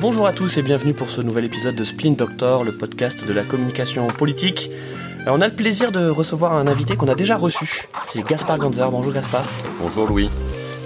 [0.00, 3.32] Bonjour à tous et bienvenue pour ce nouvel épisode de Splint Doctor, le podcast de
[3.32, 4.70] la communication politique.
[5.26, 7.82] Euh, on a le plaisir de recevoir un invité qu'on a déjà reçu.
[8.06, 8.90] C'est Gaspard Ganzer.
[8.90, 9.48] Bonjour Gaspard.
[9.80, 10.28] Bonjour Louis.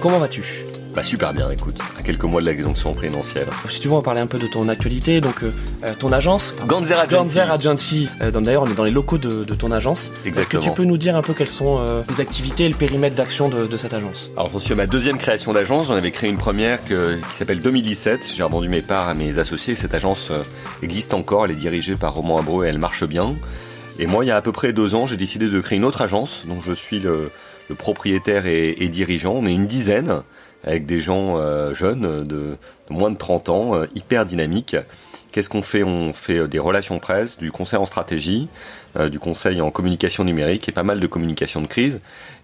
[0.01, 0.68] Comment vas-tu?
[0.99, 3.47] Bah super bien, écoute, à quelques mois de l'exemption présidentielle.
[3.69, 5.53] Si tu veux en parler un peu de ton actualité, donc euh,
[5.85, 7.15] euh, ton agence Ganzer Agency.
[7.15, 8.09] Ganzer Agency.
[8.21, 10.11] D'ailleurs, on est dans les locaux de, ton agence.
[10.27, 10.61] Exactement.
[10.61, 13.15] Est-ce que tu peux nous dire un peu quelles sont les activités et le périmètre
[13.15, 14.33] d'action de, cette agence?
[14.37, 15.87] Alors, je suis à ma deuxième création d'agence.
[15.87, 16.95] J'en avais créé une première qui
[17.31, 18.33] s'appelle 2017.
[18.37, 19.77] J'ai revendu mes parts à mes associés.
[19.77, 20.33] Cette agence
[20.83, 21.45] existe encore.
[21.45, 23.37] Elle est dirigée par Roman Abreu et elle marche bien.
[24.01, 25.85] Et moi, il y a à peu près deux ans, j'ai décidé de créer une
[25.85, 27.31] autre agence dont je suis le,
[27.77, 29.35] propriétaire et, et, dirigeant.
[29.35, 30.23] On est une dizaine
[30.69, 32.57] avec des gens euh, jeunes de,
[32.91, 34.77] moins de 30 ans, euh, hyper dynamiques.
[35.33, 35.83] Qu'est-ce qu'on fait?
[35.83, 38.49] On fait euh, des relations presse, du conseil en stratégie,
[39.11, 42.01] du conseil en communication numérique et pas mal de communication de crise.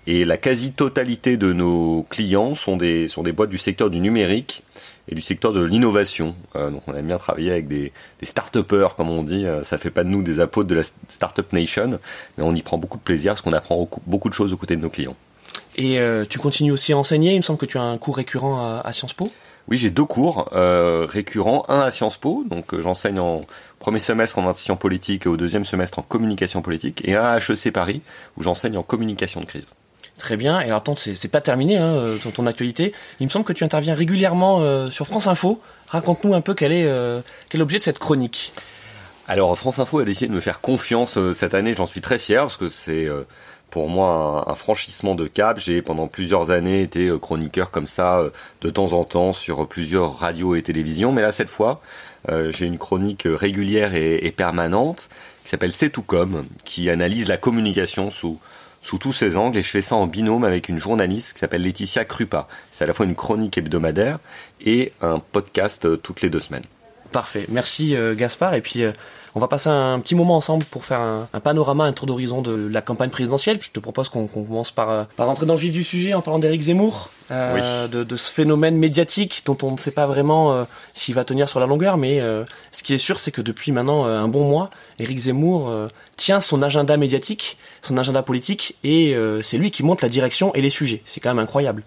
[0.06, 4.62] Et la quasi-totalité de nos clients sont des, sont des boîtes du secteur du numérique
[5.08, 6.36] et du secteur de l'innovation.
[6.54, 9.46] donc on aime bien travailler avec des, des start-upers, comme on dit.
[9.64, 11.98] ça fait pas de nous des apôtres de la Startup Nation,
[12.38, 14.76] mais on y prend beaucoup de plaisir parce qu'on apprend beaucoup de choses aux côtés
[14.76, 15.16] de nos clients.
[15.76, 17.32] Et euh, tu continues aussi à enseigner.
[17.32, 19.30] Il me semble que tu as un cours récurrent à, Sciences Po.
[19.66, 23.46] Oui, j'ai deux cours euh, récurrents, un à Sciences Po, donc euh, j'enseigne en
[23.78, 27.38] premier semestre en institution politique et au deuxième semestre en communication politique, et un à
[27.38, 28.02] HEC Paris,
[28.36, 29.70] où j'enseigne en communication de crise.
[30.18, 30.60] Très bien.
[30.60, 32.92] Et alors, attends, c'est pas terminé, hein, ton, ton, actualité.
[33.20, 35.60] Il me semble que tu interviens régulièrement sur France Info.
[35.88, 36.84] Raconte-nous un peu quel est,
[37.48, 38.52] quel est l'objet de cette chronique.
[39.26, 41.72] Alors, France Info a décidé de me faire confiance cette année.
[41.72, 43.08] J'en suis très fier parce que c'est
[43.74, 45.58] pour moi un, franchissement de cap.
[45.58, 49.66] J'ai pendant plusieurs années été euh, chroniqueur comme ça euh, de temps en temps sur
[49.66, 51.80] plusieurs radios et télévisions, mais là cette fois
[52.28, 55.08] euh, j'ai une chronique régulière et, permanente
[55.42, 58.38] qui s'appelle C'est tout comme, qui analyse la communication sous
[58.80, 61.62] sous tous ses angles et je fais ça en binôme avec une journaliste qui s'appelle
[61.62, 62.46] Laetitia Krupa.
[62.70, 64.20] C'est à la fois une chronique hebdomadaire
[64.64, 66.64] et un podcast toutes les deux semaines.
[67.14, 67.46] Parfait.
[67.48, 68.84] Merci Gaspard et puis
[69.36, 72.68] on va passer un petit moment ensemble pour faire un, panorama, un tour d'horizon de
[72.68, 73.58] la campagne présidentielle.
[73.60, 76.22] Je te propose qu'on commence par, euh, par rentrer dans le vif du sujet en
[76.22, 80.64] parlant d'Éric Zemmour, euh, de, ce phénomène médiatique dont on ne sait pas vraiment euh,
[80.92, 82.20] s'il va tenir sur la longueur, mais
[82.70, 84.70] ce qui est sûr, c'est que depuis maintenant un bon mois,
[85.00, 85.72] Éric Zemmour
[86.16, 90.60] tient son agenda médiatique, son agenda politique, et c'est lui qui monte la direction et
[90.60, 91.02] les sujets.
[91.04, 91.82] C'est quand même incroyable.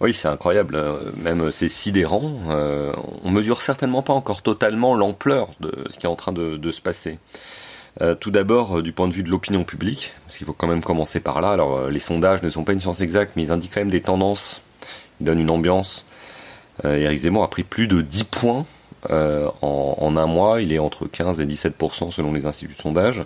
[0.00, 2.32] Oui, c'est incroyable, euh, même euh, c'est sidérant.
[2.48, 6.70] Euh, on mesure certainement pas encore totalement l'ampleur de ce qui est en train de,
[6.70, 7.18] se passer.
[8.20, 11.20] tout d'abord, du point de vue de l'opinion publique, parce qu'il faut quand même commencer
[11.20, 11.52] par là.
[11.52, 14.02] Alors, les sondages ne sont pas une science exacte, mais ils indiquent quand même des
[14.02, 14.62] tendances,
[15.20, 16.04] ils donnent une ambiance.
[16.82, 18.66] Eric Zemmour a pris plus de 10 points
[19.10, 20.60] en, un mois.
[20.60, 23.22] Il est entre 15 et 17% selon les instituts de sondage.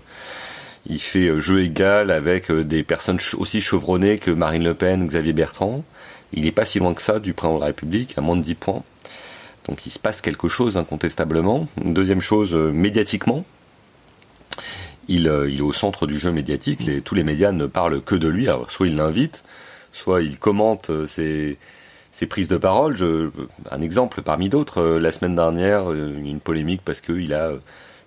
[0.87, 5.83] Il fait jeu égal avec des personnes aussi chevronnées que Marine Le Pen, Xavier Bertrand.
[6.33, 8.43] Il n'est pas si loin que ça du président de la République, à moins de
[8.43, 8.83] 10 points.
[9.69, 11.67] Donc il se passe quelque chose incontestablement.
[11.85, 13.45] Deuxième chose, euh, médiatiquement,
[15.09, 16.85] il, euh, il, est au centre du jeu médiatique.
[16.85, 18.49] Les, tous les médias ne parlent que de lui.
[18.49, 19.45] Alors soit il l'invite,
[19.93, 21.59] soit il commente euh, ses,
[22.13, 22.97] ses, prises de parole.
[23.71, 27.53] Un exemple parmi d'autres, la semaine dernière, une polémique parce qu'il a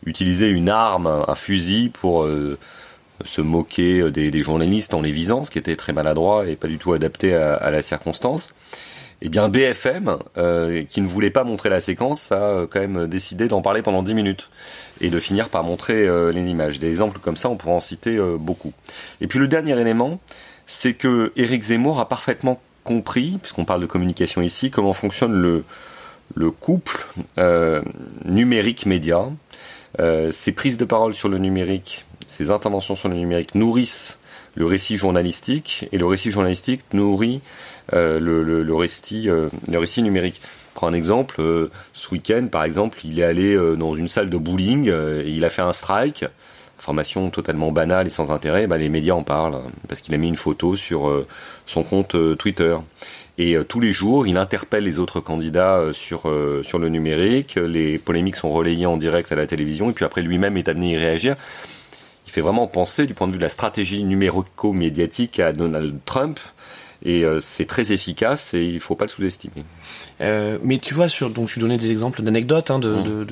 [0.06, 2.28] utilisé une arme, un fusil pour
[3.26, 6.68] se moquer euh, des, journalistes en les visant, ce qui était très maladroit et pas
[6.68, 8.50] du tout adapté à, la circonstance.
[9.24, 13.08] Eh bien, BFM, euh, qui ne voulait pas montrer la séquence, a euh, quand même
[13.08, 14.50] décidé d'en parler pendant 10 minutes
[15.00, 16.80] et de finir par montrer les images.
[16.80, 18.72] Des exemples comme ça, on pourrait en citer beaucoup.
[19.20, 20.20] Et puis le dernier élément,
[20.68, 25.64] c'est que Éric Zemmour a parfaitement compris, puisqu'on parle de communication ici, comment fonctionne le,
[26.36, 27.08] le couple
[28.26, 29.30] numérique-média.
[30.32, 34.20] ses prises de parole sur le numérique ces interventions sur le numérique nourrissent
[34.56, 37.42] le récit journalistique et le récit journalistique nourrit
[37.94, 40.42] euh, le, récit, euh, le récit numérique.
[40.74, 44.38] Prends un exemple, euh, ce week-end par exemple, il est allé dans une salle de
[44.38, 46.26] bowling et il a fait un strike,
[46.80, 50.28] information totalement banale et sans intérêt, bah, les médias en parlent parce qu'il a mis
[50.28, 51.26] une photo sur
[51.66, 52.76] son compte Twitter.
[53.38, 56.32] Et tous les jours, il interpelle les autres candidats sur,
[56.64, 60.22] sur le numérique, les polémiques sont relayées en direct à la télévision, et puis après
[60.22, 61.36] lui-même est amené à y réagir
[62.32, 66.40] fait vraiment penser du point de vue de la stratégie numérico-médiatique à Donald Trump.
[67.04, 69.66] Et euh, c'est très efficace et il faut pas le sous-estimer.
[70.22, 73.06] Euh, mais tu vois, sur, donc je donnais des exemples d'anecdotes hein, de, mmh.
[73.08, 73.26] euh,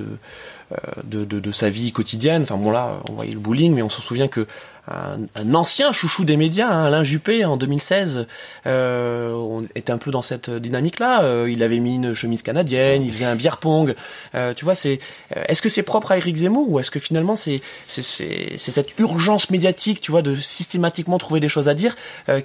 [1.04, 2.42] de, de, de, sa vie quotidienne.
[2.42, 4.48] Enfin bon là, on voyait le bowling, mais on se souvient que
[4.89, 8.27] un, ancien chouchou des médias, hein, Alain Juppé, en 2016,
[8.65, 11.24] euh, on était un peu dans cette dynamique-là.
[11.24, 13.95] Euh, il avait mis une chemise canadienne, il faisait un bière pong.
[14.36, 15.00] Euh, tu vois, c'est
[15.47, 19.50] est-ce que c'est propre à Éric Zemmour ou est-ce que finalement c'est c'est cette urgence
[19.50, 21.95] médiatique, tu vois, de systématiquement trouver des choses à dire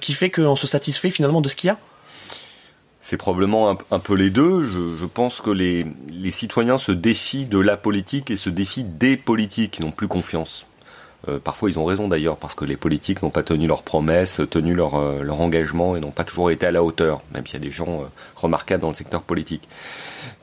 [0.01, 1.77] qui fait qu'on se satisfait finalement de ce qu'il y a?
[2.99, 4.65] C'est probablement un, peu les deux.
[4.65, 9.15] Je, pense que les, les, citoyens se défient de la politique et se défient des
[9.15, 10.65] politiques qui n'ont plus confiance.
[11.27, 14.41] Euh, parfois, ils ont raison d'ailleurs, parce que les politiques n'ont pas tenu leurs promesses,
[14.49, 17.59] tenu leur, euh, leur engagement et n'ont pas toujours été à la hauteur, même s'il
[17.59, 18.05] y a des gens euh,
[18.35, 19.67] remarquables dans le secteur politique.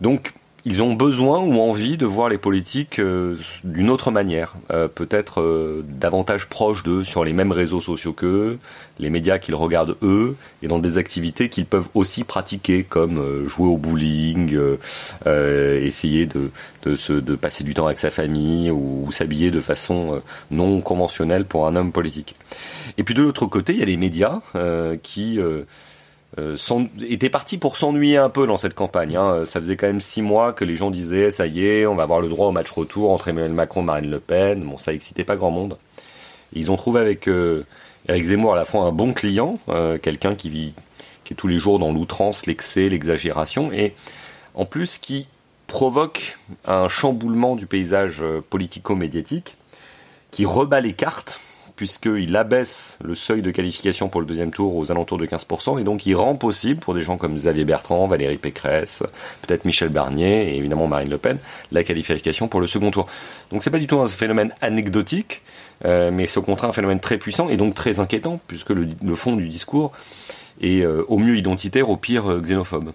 [0.00, 0.32] Donc,
[0.64, 5.41] ils ont besoin ou envie de voir les politiques euh, d'une autre manière, euh, peut-être
[5.41, 8.59] euh, davantage proches d'eux sur les mêmes réseaux sociaux qu'eux,
[9.00, 13.67] les médias qu'ils regardent eux, et dans des activités qu'ils peuvent aussi pratiquer, comme jouer
[13.67, 14.56] au bowling,
[15.26, 16.50] essayer de,
[16.85, 20.23] de, se, de passer du temps avec sa famille ou, ou s'habiller de façon
[20.53, 22.37] non conventionnelle pour un homme politique.
[22.97, 24.41] Et puis de l'autre côté, il y a les médias
[25.03, 25.41] qui
[26.38, 26.56] euh,
[27.08, 29.17] était parti pour s'ennuyer un peu dans cette campagne.
[29.17, 29.44] Hein.
[29.44, 32.05] Ça faisait quand même six mois que les gens disaient ça y est, on va
[32.05, 34.62] avoir le droit au match retour entre Emmanuel Macron et Marine Le Pen.
[34.62, 35.76] Bon, ça excitait pas grand monde.
[36.55, 37.64] ils ont trouvé avec euh,
[38.08, 40.75] Eric Zemmour à la fois un bon client, euh, quelqu'un qui vit,
[41.25, 43.94] qui est tous les jours dans l'outrance, l'excès, l'exagération, et
[44.55, 45.26] en plus qui
[45.67, 46.37] provoque
[46.67, 49.56] un chamboulement du paysage euh, politico-médiatique,
[50.31, 51.40] qui rebat les cartes
[51.82, 55.82] puisqu'il abaisse le seuil de qualification pour le deuxième tour aux alentours de 15%, et
[55.82, 59.02] donc il rend possible pour des gens comme Xavier Bertrand, Valérie Pécresse,
[59.44, 61.38] peut-être Michel Barnier et évidemment Marine Le Pen,
[61.73, 63.06] la qualification pour le second tour.
[63.50, 65.43] Donc c'est pas du tout un phénomène anecdotique,
[65.84, 69.17] euh, mais c'est au contraire un phénomène très puissant et donc très inquiétant, puisque le,
[69.17, 69.90] fond du discours
[70.61, 72.93] est euh, au mieux identitaire, au pire euh, xénophobe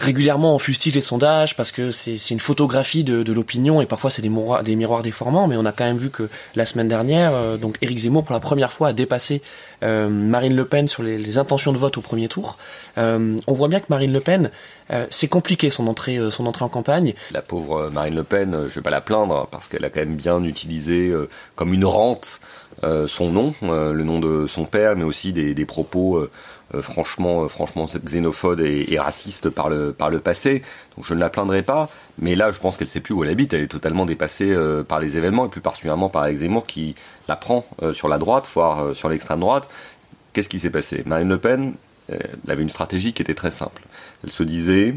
[0.00, 4.10] régulièrement on fustige les sondages parce que c'est une photographie de, de l'opinion et parfois
[4.10, 6.88] c'est des, miroirs, des miroirs déformants, mais on a quand même vu que la semaine
[6.88, 9.42] dernière, euh, donc Éric Zemmour pour la première fois a dépassé
[9.82, 12.56] euh, Marine Le Pen sur les, les, intentions de vote au premier tour.
[12.98, 14.50] Euh, on voit bien que Marine Le Pen,
[14.90, 17.14] euh, c'est compliqué son entrée, son entrée en campagne.
[17.30, 20.16] La pauvre Marine Le Pen, je vais pas la plaindre parce qu'elle a quand même
[20.16, 21.14] bien utilisé
[21.56, 22.40] comme une rente
[23.06, 26.30] son nom, le nom de son père, mais aussi des, des propos euh,
[26.80, 30.62] franchement, euh, franchement xénophobe et, raciste par le, passé.
[31.02, 31.88] Je ne la plaindrai pas,
[32.18, 33.52] mais là je pense qu'elle sait plus où elle habite.
[33.52, 36.94] Elle est totalement dépassée euh, par les événements et plus particulièrement par Alex Zemmour qui
[37.28, 39.68] la prend sur la droite, voire sur l'extrême droite.
[40.32, 41.02] Qu'est-ce qui s'est passé?
[41.06, 41.74] Marine Le Pen
[42.08, 43.82] elle avait une stratégie qui était très simple.
[44.24, 44.96] Elle se disait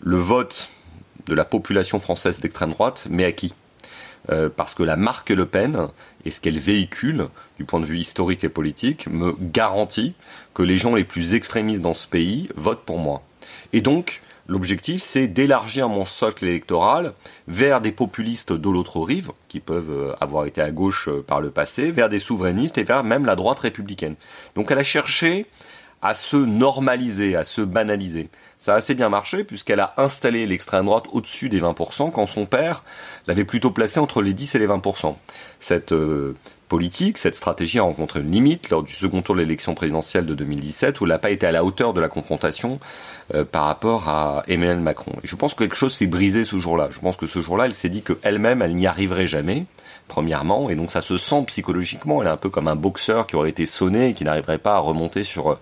[0.00, 0.70] le vote
[1.26, 3.54] de la population française d'extrême droite, mais à qui?
[4.56, 5.88] Parce que la marque Le Pen
[6.24, 7.26] et ce qu'elle véhicule
[7.58, 10.14] du point de vue historique et politique me garantit
[10.54, 13.22] que les gens les plus extrémistes dans ce pays votent pour moi.
[13.72, 17.14] Et donc, l'objectif, c'est d'élargir mon socle électoral
[17.48, 21.40] vers des populistes de l'autre rive, qui peuvent euh, avoir été à gauche euh, par
[21.40, 24.16] le passé, vers des souverainistes et vers même la droite républicaine.
[24.56, 25.46] Donc elle a cherché
[26.02, 28.28] à se normaliser, à se banaliser.
[28.58, 32.46] Ça a assez bien marché puisqu'elle a installé l'extrême droite au-dessus des 20% quand son
[32.46, 32.84] père
[33.26, 35.14] l'avait plutôt placé entre les 10 et les 20%.
[35.60, 36.36] Cette euh,
[36.68, 40.34] politique, cette stratégie a rencontré une limite lors du second tour de l'élection présidentielle de
[40.34, 42.78] 2017 où elle n'a pas été à la hauteur de la confrontation
[43.34, 45.12] euh, par rapport à Emmanuel Macron.
[45.22, 46.88] Et je pense que quelque chose s'est brisé ce jour-là.
[46.90, 49.66] Je pense que ce jour-là, elle s'est dit qu'elle-même, elle, n'y arriverait jamais
[50.10, 52.20] premièrement, et donc ça se sent psychologiquement.
[52.20, 54.74] Elle est un peu comme un boxeur qui aurait été sonné et qui n'arriverait pas
[54.74, 55.58] à remonter sur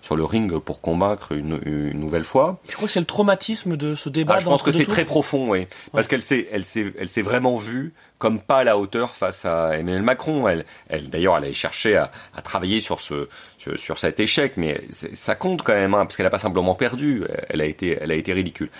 [0.00, 2.58] sur le ring pour combattre une, une nouvelle fois.
[2.70, 4.36] Je crois que c'est le traumatisme de ce débat.
[4.36, 7.22] Ah, je pense que c'est très profond, oui, parce qu'elle s'est elle s'est elle s'est
[7.22, 10.48] vraiment vue comme pas à la hauteur face à Emmanuel Macron.
[10.48, 14.54] Elle, elle d'ailleurs, elle a cherché à, à travailler sur ce sur, sur cet échec,
[14.56, 17.98] mais ça compte quand même, hein, parce qu'elle a pas simplement perdu, elle a été
[18.00, 18.70] elle a été ridicule.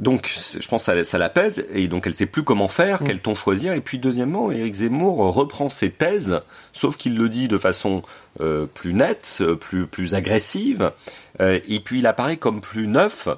[0.00, 3.06] Donc, je pense que ça, ça l'apaise, et donc elle sait plus comment faire, mm.
[3.06, 3.74] quel ton choisir.
[3.74, 6.40] Et puis, deuxièmement, Éric Zemmour reprend ses thèses,
[6.72, 8.02] sauf qu'il le dit de façon
[8.40, 10.92] euh, plus nette, plus, plus agressive,
[11.40, 13.28] euh, et puis il apparaît comme plus neuf,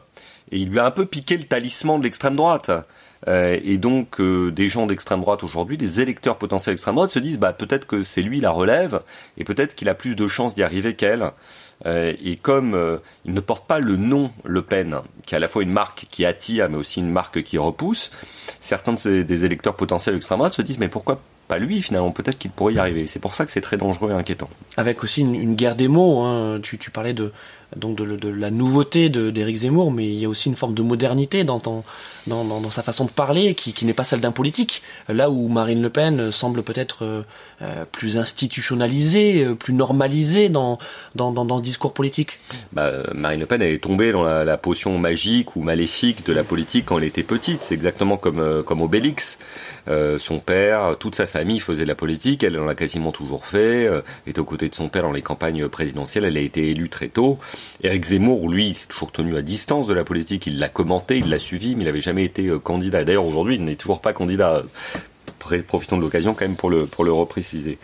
[0.53, 2.71] et il lui a un peu piqué le talisman de l'extrême droite.
[3.27, 7.19] Euh, et donc euh, des gens d'extrême droite aujourd'hui, des électeurs potentiels d'extrême droite se
[7.19, 9.01] disent bah peut-être que c'est lui la relève
[9.39, 11.31] et peut-être qu'il a plus de chances d'y arriver qu'elle.
[11.87, 15.49] Euh, et comme il ne porte pas le nom Le Pen, qui est à la
[15.49, 18.11] fois une marque qui attire mais aussi une marque qui repousse,
[18.61, 22.51] certains des électeurs potentiels d'extrême droite se disent mais pourquoi pas lui finalement, peut-être qu'il
[22.51, 23.07] pourrait y arriver.
[23.07, 24.49] C'est pour ça que c'est très dangereux et inquiétant.
[24.77, 26.61] Avec aussi une, guerre des mots, hein.
[26.63, 27.33] tu, tu parlais de,
[27.77, 30.83] donc de, de, la nouveauté d'Éric Zemmour, mais il y a aussi une forme de
[30.83, 31.85] modernité dans, dans,
[32.27, 34.83] dans, dans sa façon de parler qui, qui n'est pas celle d'un politique.
[35.09, 37.23] Là où Marine Le Pen semble peut-être euh,
[37.63, 40.79] euh, plus institutionnalisée, euh, plus normalisée dans,
[41.15, 42.39] dans, dans, dans ce discours politique.
[42.73, 46.45] Bah, Marine Le Pen est tombée dans la, la, potion magique ou maléfique de la
[46.45, 47.63] politique quand elle était petite.
[47.63, 49.39] C'est exactement comme, comme Obélix.
[50.19, 53.91] son père, toute sa famille faisait de la politique, elle en a quasiment toujours fait,
[54.27, 57.09] est aux côtés de son père dans les campagnes présidentielles, elle a été élue très
[57.09, 57.39] tôt.
[57.83, 60.47] Éric Zemmour, lui, s'est toujours tenu à distance de la politique.
[60.47, 63.05] Il l'a commenté, il l'a suivi, mais il n'avait jamais été euh, candidat.
[63.05, 64.63] D'ailleurs, aujourd'hui, il n'est toujours pas candidat.
[65.67, 67.79] Profitons de l'occasion quand même pour le, pour le repréciser.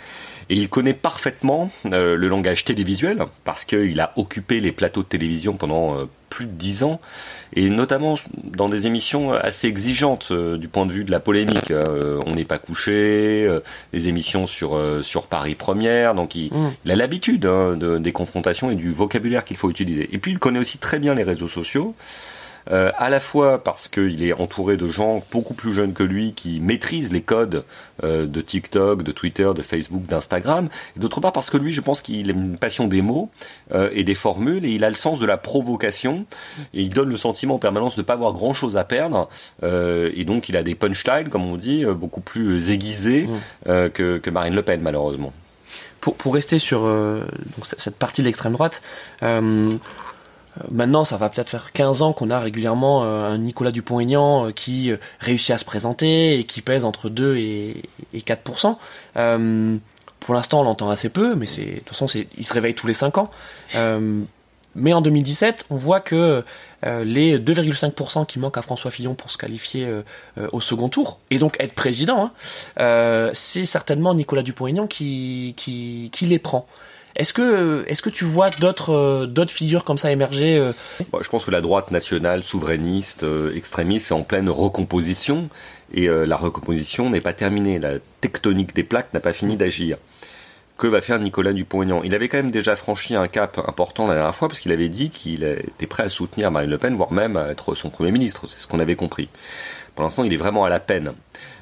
[0.51, 5.55] Et il connaît parfaitement le langage télévisuel parce qu'il a occupé les plateaux de télévision
[5.55, 5.97] pendant
[6.29, 7.01] plus de dix ans,
[7.55, 8.15] et notamment
[8.45, 11.73] dans des émissions assez exigeantes du point de vue de la polémique.
[11.73, 13.49] on n'est pas couché,
[13.93, 16.91] des émissions sur sur Paris Première, donc il, mmh.
[16.91, 20.09] a l'habitude hein, de, des confrontations et du vocabulaire qu'il faut utiliser.
[20.13, 21.95] Et puis il connaît aussi très bien les réseaux sociaux.
[22.71, 26.33] Euh, à la fois parce qu'il est entouré de gens beaucoup plus jeunes que lui
[26.35, 27.65] qui maîtrisent les codes
[28.05, 31.81] euh, de TikTok, de Twitter, de Facebook, d'Instagram, et d'autre part parce que lui, je
[31.81, 33.31] pense qu'il a une passion des mots
[33.73, 36.27] euh, et des formules, et il a le sens de la provocation,
[36.75, 39.29] et il donne le sentiment en permanence de ne pas avoir grand-chose à perdre,
[39.63, 43.29] et donc il a des punchlines, comme on dit, beaucoup plus aiguisés
[43.67, 43.91] mmh.
[43.91, 45.33] que, que, Marine Le Pen, malheureusement.
[46.01, 48.83] Pour, pour rester sur donc, cette partie de l'extrême droite,
[49.23, 49.73] euh,
[50.71, 54.53] maintenant, ça va peut-être faire 15 ans qu'on a régulièrement euh, un Nicolas Dupont-Aignan euh,
[54.53, 57.83] qui réussit à se présenter et qui pèse entre 2 et,
[58.15, 58.77] 4%.
[60.21, 62.95] pour l'instant, on l'entend assez peu, mais de toute façon, il se réveille tous les
[62.95, 63.31] 5 ans.
[64.75, 66.45] mais en 2017, on voit que
[66.83, 69.89] les 2,5% qui manquent à François Fillon pour se qualifier
[70.53, 72.33] au second tour, et donc être président,
[72.79, 75.55] hein, c'est certainement Nicolas Dupont-Aignan qui
[76.23, 76.67] les prend.
[77.21, 80.73] Est-ce que, est-ce que tu vois d'autres, euh, d'autres figures comme ça émerger euh
[81.21, 85.51] Je pense que la droite nationale, souverainiste, euh, extrémiste est en pleine recomposition
[85.93, 87.81] et la recomposition n'est pas terminée.
[87.81, 89.99] La tectonique des plaques n'a pas fini d'agir.
[90.79, 92.03] Que va faire Nicolas Dupont-Aignan?
[92.05, 94.89] Il avait quand même déjà franchi un cap important la dernière fois parce qu'il avait
[94.89, 98.13] dit qu'il était prêt à soutenir Marine Le Pen, voire même à être son premier
[98.13, 98.47] ministre.
[98.49, 99.29] C'est ce qu'on avait compris.
[99.97, 101.13] Pour l'instant, il est vraiment à la peine.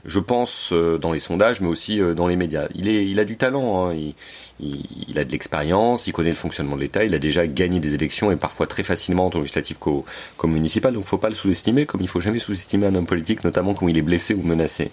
[0.05, 2.69] Je pense dans les sondages, mais aussi dans les médias.
[2.75, 3.89] Il, est, il a du talent.
[3.89, 3.95] Hein.
[3.95, 4.15] Il,
[4.61, 7.95] il, a de l'expérience, il connaît le fonctionnement de l'État, il a déjà gagné des
[7.95, 10.05] élections et parfois très facilement en tant législatif qu'au
[10.45, 12.95] municipal, donc il ne faut pas le sous-estimer, comme il ne faut jamais sous-estimer un
[12.95, 14.91] homme politique, notamment quand il est blessé ou menacé.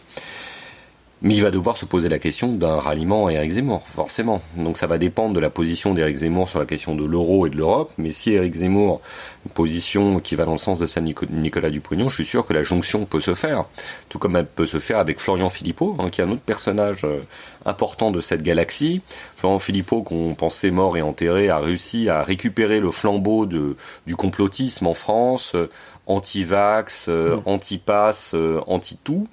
[1.22, 4.42] Mais il va devoir se poser la question d'un ralliement à Éric Zemmour, forcément.
[4.58, 7.50] Donc ça va dépendre de la position d'Éric Zemmour sur la question de l'euro et
[7.50, 7.92] de l'Europe.
[7.98, 9.02] Mais si Éric Zemmour,
[9.46, 12.46] une position qui va dans le sens de celle de Nicolas Dupont, je suis sûr
[12.46, 13.66] que la jonction peut se faire.
[14.10, 17.06] Tout comme elle peut se faire avec Florian Philippot, hein, qui est un autre personnage
[17.06, 17.22] euh,
[17.66, 19.02] important de cette galaxie.
[19.38, 24.16] Florian Philippot, qu'on pensait mort et enterré, a réussi à récupérer le flambeau de, du
[24.16, 25.70] complotisme en France, euh,
[26.08, 29.28] anti-vax, euh, anti-pass, euh, anti-tout.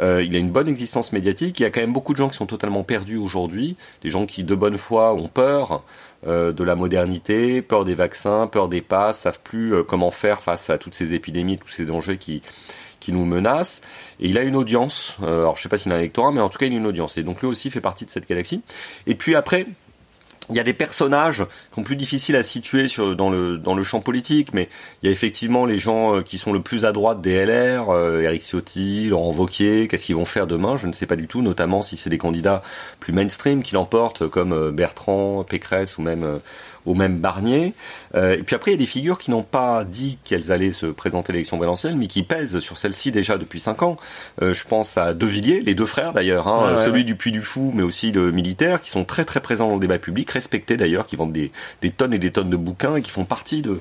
[0.00, 1.60] Euh, il a une bonne existence médiatique.
[1.60, 4.26] Il y a quand même beaucoup de gens qui sont totalement perdus aujourd'hui, des gens
[4.26, 5.82] qui de bonne foi ont peur
[6.24, 10.78] de la modernité, peur des vaccins, peur des passes, savent plus comment faire face à
[10.78, 12.42] toutes ces épidémies, tous ces dangers qui
[13.00, 13.82] qui nous menacent.
[14.20, 15.16] Et il a une audience.
[15.20, 16.86] alors je sais pas s'il a un électorat, mais en tout cas il a une
[16.86, 17.18] audience.
[17.18, 18.62] Et donc lui aussi fait partie de cette galaxie.
[19.08, 19.66] Et puis après,
[20.50, 23.74] il y a des personnages qui sont plus difficiles à situer sur, dans, le, dans
[23.74, 24.68] le champ politique, mais
[25.02, 27.90] il y a effectivement les gens euh, qui sont le plus à droite des LR,
[27.90, 31.28] euh, Eric Ciotti, Laurent Vauquier, qu'est-ce qu'ils vont faire demain, je ne sais pas du
[31.28, 32.62] tout, notamment si c'est des candidats
[32.98, 36.40] plus mainstream qui l'emportent, comme euh, Bertrand, Pécresse ou même
[36.86, 37.74] au même Barnier.
[38.14, 40.72] Euh, et puis après, il y a des figures qui n'ont pas dit qu'elles allaient
[40.72, 43.96] se présenter à l'élection valencienne, mais qui pèsent sur celle-ci déjà depuis cinq ans.
[44.42, 47.42] Euh, je pense à De Villiers, les deux frères d'ailleurs, hein, celui du Puy du
[47.42, 50.76] Fou, mais aussi le militaire, qui sont très très présents dans le débat public, respectés
[50.76, 51.50] d'ailleurs, qui vendent des,
[51.90, 53.80] tonnes et des tonnes de bouquins et qui font partie de,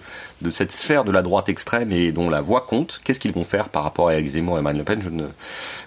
[0.50, 3.02] cette sphère de la droite extrême et dont la voix compte.
[3.04, 5.02] Qu'est-ce qu'ils vont faire par rapport à Eric Zemmour et Marine Le Pen?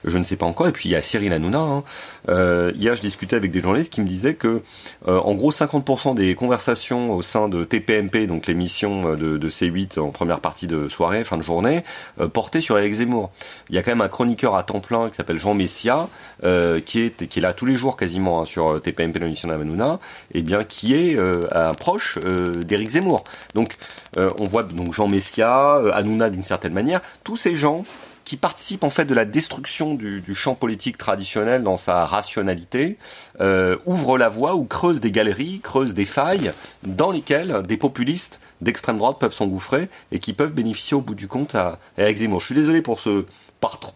[0.05, 0.69] Je ne, sais pas encore.
[0.69, 1.59] Et puis il y a Cyril Hanouna.
[1.59, 1.85] Hein.
[2.29, 4.63] Euh, hier, je discutais avec des journalistes qui me disaient que,
[5.09, 9.51] euh, en gros, 50% des conversations au sein de TPMP, donc l'émission euh, de, de,
[9.51, 11.85] C8 en première partie de soirée, fin de journée,
[12.33, 13.31] portaient sur Eric Zemmour.
[13.69, 16.09] Il y a quand même un chroniqueur à temps plein qui s'appelle Jean Messia,
[16.43, 20.01] qui est là tous les jours quasiment hein, sur TPMP, l'émission d'Hanouna,
[20.33, 21.19] et bien qui est
[21.53, 23.25] un proche d'Éric Zemmour.
[23.55, 23.77] Donc
[24.17, 27.85] on voit donc Jean Messia, Hanouna d'une certaine manière, tous ces gens
[28.25, 32.97] qui participe en fait de la destruction du, champ politique traditionnel dans sa rationalité,
[33.41, 38.41] euh, ouvre la voie ou creuse des galeries, creuse des failles dans lesquelles des populistes
[38.61, 42.17] d'extrême droite peuvent s'engouffrer et qui peuvent bénéficier au bout du compte à, à Eric
[42.17, 42.41] Zemmour.
[42.41, 43.27] Je suis désolé pour ce,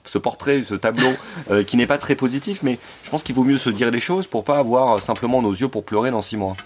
[0.05, 1.13] ce portrait, ce tableau
[1.51, 4.01] euh, qui n'est pas très positif, mais je pense qu'il vaut mieux se dire les
[4.01, 6.57] choses pour pas avoir simplement nos yeux pour pleurer dans six mois.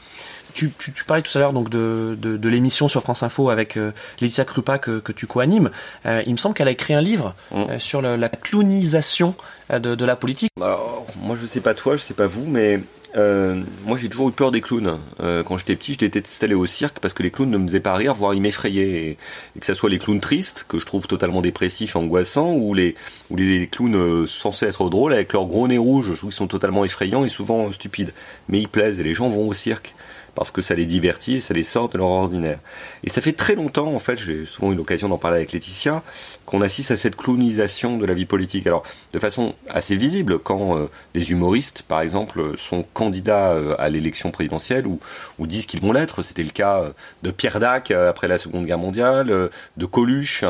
[0.55, 3.51] Tu, tu, tu, parlais tout à l'heure donc de, de, de l'émission sur France Info
[3.51, 5.71] avec euh, Laetitia Krupa que, que tu co-animes.
[6.05, 7.57] Euh, il me semble qu'elle a écrit un livre mmh.
[7.57, 9.35] euh, sur la clonisation
[9.71, 10.51] de, de, la politique.
[10.61, 12.81] Alors, moi je sais pas toi, je sais pas vous, mais
[13.14, 14.99] euh, moi j'ai toujours eu peur des clowns.
[15.21, 17.81] Euh, quand j'étais petit, j'étais installé au cirque parce que les clowns ne me faisaient
[17.81, 19.16] pas rire, voire ils m'effrayaient.
[19.54, 22.95] Et, que ce soit les clowns tristes, que je trouve totalement dépressifs angoissants, ou les,
[23.31, 26.37] ou les clowns euh, censés être drôles avec leur gros nez rouge, je trouve qu'ils
[26.37, 28.12] sont totalement effrayants et souvent stupides.
[28.49, 29.95] Mais ils plaisent et les gens vont au cirque.
[30.35, 32.59] Parce que ça les divertit et ça les sort de leur ordinaire.
[33.05, 36.03] Et ça fait très longtemps, en fait, j'ai souvent eu l'occasion d'en parler avec Laetitia,
[36.47, 38.67] qu'on assiste à cette clownisation de la vie politique.
[38.67, 43.89] Alors, de façon assez visible, quand euh, des humoristes, par exemple, sont candidats euh, à
[43.89, 44.99] l'élection présidentielle ou,
[45.41, 46.93] disent qu'ils vont l'être, c'était le cas
[47.25, 50.45] de Pierre Dac après la Seconde Guerre mondiale, de Coluche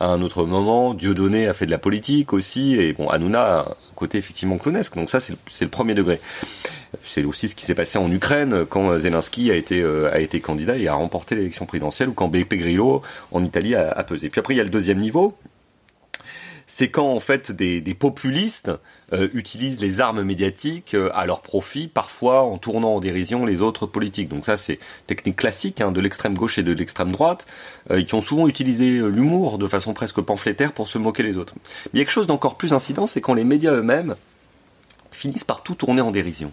[0.00, 3.60] à un autre moment, Dieudonné a fait de la politique aussi, et bon, Hanouna a
[3.60, 6.20] un côté effectivement clownesque, donc ça c'est le, premier degré.
[7.04, 10.40] C'est aussi ce qui s'est passé en Ukraine quand Zelensky a été, euh, a été
[10.40, 14.28] candidat et a remporté l'élection présidentielle, ou quand Beppe Grillo en Italie a, pesé.
[14.28, 15.36] Puis après il y a le deuxième niveau,
[16.66, 18.70] c'est quand en fait des, populistes
[19.12, 23.60] euh, utilisent les armes médiatiques euh, à leur profit, parfois en tournant en dérision les
[23.62, 24.28] autres politiques.
[24.28, 27.46] Donc ça c'est technique classique hein, de l'extrême gauche et de l'extrême droite,
[27.90, 31.54] euh, qui ont souvent utilisé l'humour de façon presque pamphlétaire pour se moquer les autres.
[31.56, 34.16] Mais il y a quelque chose d'encore plus incident, c'est quand les médias eux-mêmes
[35.14, 36.52] finissent par tout tourner en dérision.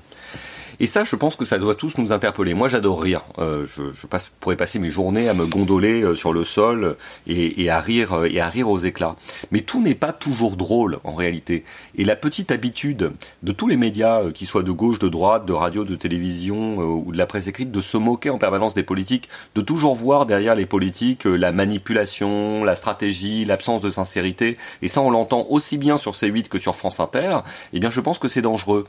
[0.82, 2.56] Et ça, je pense que ça doit tous nous interpeller.
[2.56, 3.22] Moi, j'adore rire.
[3.38, 6.98] Euh, je, je passe, pourrais passer mes journées à me gondoler euh, sur le sol
[7.28, 9.16] et, et, à rire euh, et à rire aux éclats.
[9.52, 11.66] Mais tout n'est pas toujours drôle en réalité.
[12.00, 13.12] Et la petite habitude
[13.44, 16.80] de tous les médias, euh, qui soient de gauche, de droite, de radio, de télévision
[16.80, 20.26] ou de la presse écrite, de se moquer en permanence des politiques, de toujours voir
[20.26, 24.58] derrière les politiques la manipulation, la stratégie, l'absence de sincérité.
[24.82, 27.42] Et ça, on l'entend aussi bien sur C8 que sur France Inter.
[27.72, 28.88] Eh bien, je pense que c'est dangereux.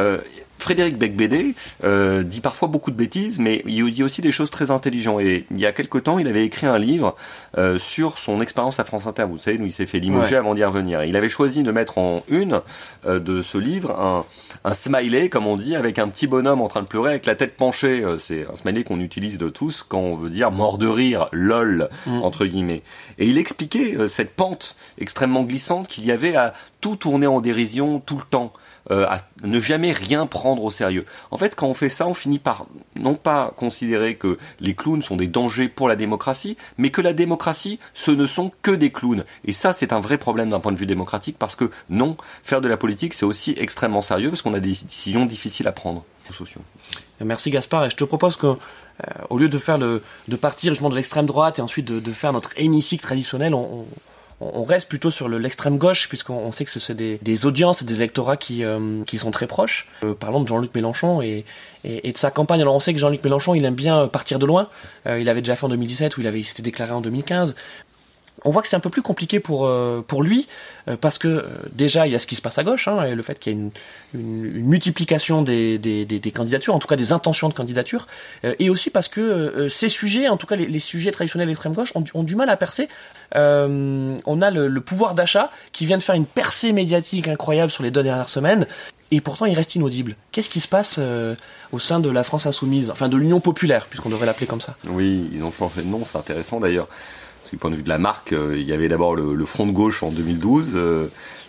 [0.00, 0.18] Euh,
[0.58, 4.70] Frédéric Becbédé euh, dit parfois beaucoup de bêtises, mais il dit aussi des choses très
[4.70, 5.20] intelligentes.
[5.20, 7.16] Et il y a quelque temps, il avait écrit un livre
[7.56, 9.24] euh, sur son expérience à France Inter.
[9.28, 11.04] Vous savez, où il s'est fait limoger avant d'y revenir.
[11.04, 12.60] Il avait choisi de mettre en une
[13.06, 14.24] euh, de ce livre un,
[14.64, 17.34] un, smiley, comme on dit, avec un petit bonhomme en train de pleurer avec la
[17.34, 18.02] tête penchée.
[18.02, 21.28] Euh, c'est un smiley qu'on utilise de tous quand on veut dire mort de rire,
[21.32, 22.22] lol, mm.
[22.22, 22.82] entre guillemets.
[23.18, 27.40] Et il expliquait euh, cette pente extrêmement glissante qu'il y avait à tout tourner en
[27.40, 28.52] dérision tout le temps.
[28.90, 31.04] Euh, à ne jamais rien prendre au sérieux.
[31.30, 32.64] En fait, quand on fait ça, on finit par
[32.98, 37.12] non pas considérer que les clowns sont des dangers pour la démocratie, mais que la
[37.12, 39.24] démocratie, ce ne sont que des clowns.
[39.44, 42.62] Et ça, c'est un vrai problème d'un point de vue démocratique, parce que non, faire
[42.62, 46.04] de la politique, c'est aussi extrêmement sérieux, parce qu'on a des décisions difficiles à prendre.
[46.30, 46.60] Sociaux.
[47.24, 48.56] Merci Gaspard, et je te propose que, euh,
[49.30, 52.34] au lieu de faire le, de partir justement de l'extrême droite et ensuite de, faire
[52.34, 53.86] notre hémicycle traditionnel, on, on
[54.40, 57.96] reste plutôt sur l'extrême gauche puisqu'on sait que ce sont des, des audiences et des
[57.96, 59.88] électorats qui, euh, qui sont très proches.
[60.04, 61.44] Euh, parlons de Jean-Luc Mélenchon et,
[61.84, 62.60] et, de sa campagne.
[62.60, 64.68] Alors on sait que Jean-Luc Mélenchon, il aime bien partir de loin.
[65.06, 67.56] Euh, il avait déjà fait en 2017 où il avait s'était déclaré en 2015
[68.44, 70.46] on voit que c'est un peu plus compliqué pour euh, pour lui
[70.88, 73.04] euh, parce que euh, déjà il y a ce qui se passe à gauche hein,
[73.04, 73.70] et le fait qu'il y ait une,
[74.14, 78.06] une, multiplication des, des, des, candidatures en tout cas des intentions de candidature
[78.42, 82.04] et aussi parce que ces sujets en tout cas les, sujets traditionnels d'extrême gauche ont,
[82.14, 82.88] ont, du mal à percer.
[83.34, 87.82] On a le, le pouvoir d'achat qui vient de faire une percée médiatique incroyable sur
[87.82, 88.66] les deux dernières semaines
[89.10, 90.16] et pourtant il reste inaudible.
[90.32, 91.00] Qu'est-ce qui se passe
[91.72, 94.76] au sein de la France insoumise, enfin de l'Union populaire, puisqu'on devrait l'appeler comme ça?
[94.86, 96.88] Oui, ils ont changé de nom, c'est intéressant d'ailleurs
[97.50, 99.72] du point de vue de la marque, euh, il y avait d'abord le, Front de
[99.72, 101.06] gauche en 2012, euh,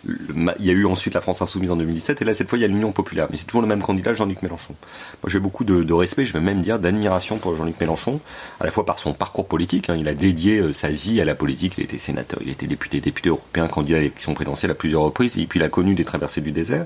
[0.08, 2.62] il y a eu ensuite la France Insoumise en 2017, et là cette fois il
[2.62, 3.28] y a l'Union Populaire.
[3.30, 4.76] Mais c'est toujours le même candidat, Jean-Luc Mélenchon.
[5.22, 8.22] Moi j'ai beaucoup de, respect, je vais même dire d'admiration pour Jean-Luc Mélenchon,
[8.60, 9.98] à la fois par son parcours politique, hein.
[10.00, 13.02] il a dédié euh, sa vie à la politique, il était sénateur, il était député,
[13.02, 16.06] député européen, candidat à l'élection présidentielle à plusieurs reprises, et puis il a connu des
[16.06, 16.86] traversées du désert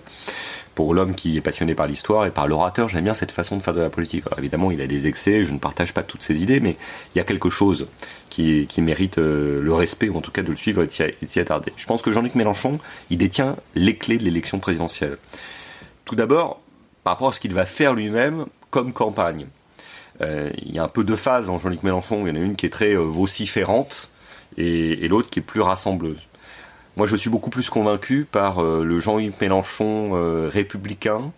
[0.75, 3.61] pour l'homme qui est passionné par l'histoire et par l'orateur, j'aime bien cette façon de
[3.61, 4.23] faire de la politique.
[4.25, 6.77] Alors évidemment, il a des excès, je ne partage pas toutes ses idées, mais
[7.13, 7.87] il y a quelque chose
[8.29, 11.39] qui, mérite euh, le respect, ou en tout cas de le suivre et de s'y
[11.39, 11.71] attarder.
[11.75, 12.79] Je pense que Jean-Luc Mélenchon,
[13.11, 15.17] il détient les clés de l'élection présidentielle.
[16.05, 16.61] Tout d'abord,
[17.03, 19.45] par rapport à ce qu'il va faire lui-même comme campagne.
[20.21, 22.25] Euh, il y a un peu deux phases en Jean-Luc Mélenchon.
[22.25, 24.09] Il y en a une qui est très euh, vociférante
[24.57, 26.19] et l'autre qui est plus rassembleuse.
[26.95, 31.31] Moi, je suis beaucoup plus convaincu par euh, le Jean-Yves Mélenchon euh, républicain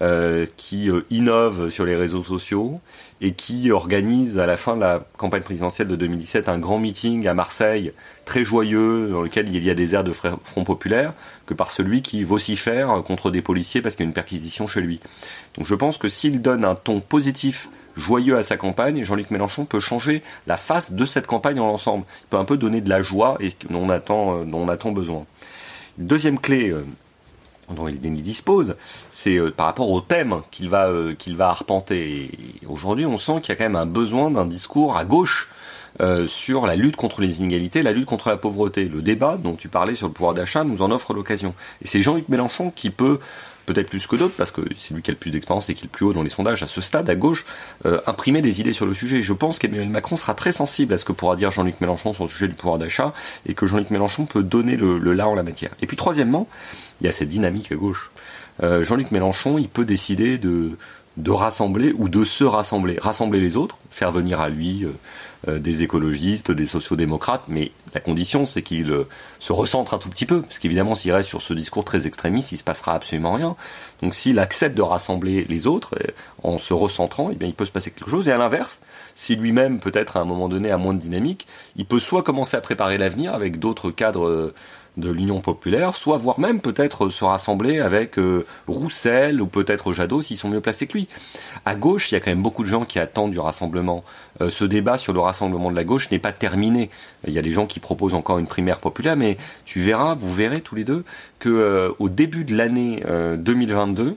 [0.00, 2.80] euh, qui innove sur les réseaux sociaux
[3.20, 7.28] et qui organise à la fin de la campagne présidentielle de 2017 un grand meeting
[7.28, 7.92] à Marseille
[8.24, 11.12] très joyeux dans lequel il y a des airs de Front Populaire
[11.46, 14.80] que par celui qui vocifère contre des policiers parce qu'il y a une perquisition chez
[14.80, 15.00] lui.
[15.56, 19.64] Donc je pense que s'il donne un ton positif joyeux à sa campagne, Jean-Luc Mélenchon
[19.64, 22.04] peut changer la face de cette campagne en l'ensemble.
[22.22, 24.68] Il peut un peu donner de la joie et dont on attend, euh, dont on
[24.68, 25.24] attend besoin.
[25.98, 26.84] Deuxième clé euh,
[27.74, 28.76] dont il dispose,
[29.10, 32.30] c'est euh, par rapport au thème qu'il va, qu'il va arpenter.
[32.68, 35.48] Aujourd'hui, on sent qu'il y a quand même un besoin d'un discours à gauche
[36.26, 38.88] sur la lutte contre les inégalités, la lutte contre la pauvreté.
[38.88, 41.54] Le débat dont tu parlais sur le pouvoir d'achat nous en offre l'occasion.
[41.82, 43.20] Et c'est Jean-Luc Mélenchon qui peut
[43.66, 45.82] peut-être plus que d'autres, parce que c'est lui qui a le plus d'expérience et qui
[45.82, 47.44] est le plus haut dans les sondages à ce stade, à gauche,
[47.86, 49.22] euh, imprimer des idées sur le sujet.
[49.22, 52.24] Je pense qu'Emmanuel Macron sera très sensible à ce que pourra dire Jean-Luc Mélenchon sur
[52.24, 53.14] le sujet du pouvoir d'achat,
[53.46, 55.70] et que Jean-Luc Mélenchon peut donner le, là en la matière.
[55.80, 56.48] Et puis troisièmement,
[57.00, 58.10] il y a cette dynamique à gauche.
[58.62, 60.76] Euh, Jean-Luc Mélenchon, il peut décider de
[61.30, 62.98] rassembler ou de se rassembler.
[63.00, 64.92] Rassembler les autres, faire venir à lui euh,
[65.46, 70.26] des écologistes, des sociodémocrates, mais la condition c'est qu'il euh, se recentre un tout petit
[70.26, 73.56] peu, parce qu'évidemment s'il reste sur ce discours très extrémiste, il se passera absolument rien.
[74.02, 75.94] Donc s'il accepte de rassembler les autres
[76.42, 78.28] en se recentrant, eh bien il peut se passer quelque chose.
[78.28, 78.80] Et à l'inverse,
[79.14, 82.56] si lui-même peut-être à un moment donné a moins de dynamique, il peut soit commencer
[82.56, 84.52] à préparer l'avenir avec d'autres cadres
[84.96, 90.22] de l'Union populaire, soit voire même peut-être se rassembler avec euh, Roussel ou peut-être Jadot
[90.22, 91.08] s'ils sont mieux placés que lui.
[91.64, 94.04] À gauche, il y a quand même beaucoup de gens qui attendent du rassemblement.
[94.40, 96.90] Euh, ce débat sur le rassemblement de la gauche n'est pas terminé.
[97.26, 100.32] Il y a des gens qui proposent encore une primaire populaire, mais tu verras, vous
[100.32, 101.04] verrez tous les deux,
[101.38, 103.02] que euh, au début de l'année
[103.38, 104.16] 2022,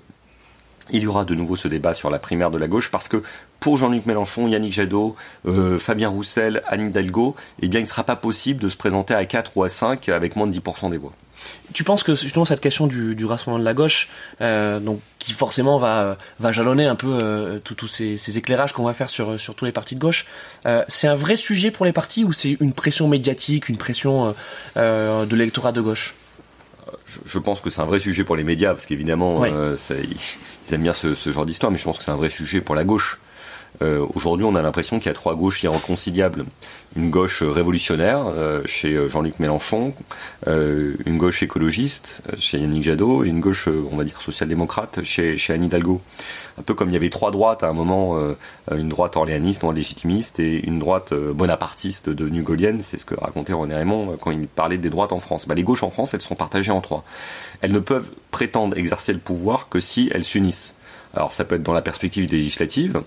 [0.92, 3.22] il y aura de nouveau ce débat sur la primaire de la gauche parce que
[3.60, 5.16] pour Jean-Luc Mélenchon, Yannick Jadot,
[5.46, 9.14] euh, Fabien Roussel, Anne Hidalgo, eh bien, il ne sera pas possible de se présenter
[9.14, 11.14] à 4 ou à 5 avec moins de 10% des voix.
[11.72, 14.10] Tu penses que justement cette question du, rassemblement de la gauche,
[14.42, 18.96] euh, donc qui forcément va va jalonner un peu euh, tous ces, éclairages qu'on va
[18.96, 20.26] faire sur sur tous les partis de gauche,
[20.88, 24.34] c'est un vrai sujet pour les partis ou c'est une pression médiatique, une pression
[24.76, 26.16] de l'électorat de gauche?
[27.26, 30.94] Je, pense que c'est un vrai sujet pour les médias, parce qu'évidemment, ils, aiment bien
[30.94, 33.20] ce, ce genre d'histoire, mais je pense que c'est un vrai sujet pour la gauche.
[33.82, 36.46] Euh, aujourd'hui, on a l'impression qu'il y a trois gauches irréconciliables.
[36.96, 39.94] Une gauche révolutionnaire euh, chez euh, Jean-Luc Mélenchon,
[40.48, 45.54] une gauche écologiste chez Yannick Jadot et une gauche, on va dire, social-démocrate chez, chez
[45.54, 46.02] Anne Hidalgo.
[46.58, 48.18] Un peu comme il y avait trois droites à un moment,
[48.72, 52.82] une droite orléaniste, non légitimiste, et une droite bonapartiste devenue gaulienne.
[52.82, 55.48] C'est ce que racontait René Raymond quand il parlait des droites en France.
[55.48, 57.04] Bah, les gauches en France, elles sont partagées en trois.
[57.62, 60.76] Elles ne peuvent prétendre exercer le pouvoir que si elles s'unissent.
[61.14, 63.02] Alors ça peut être dans la perspective législative,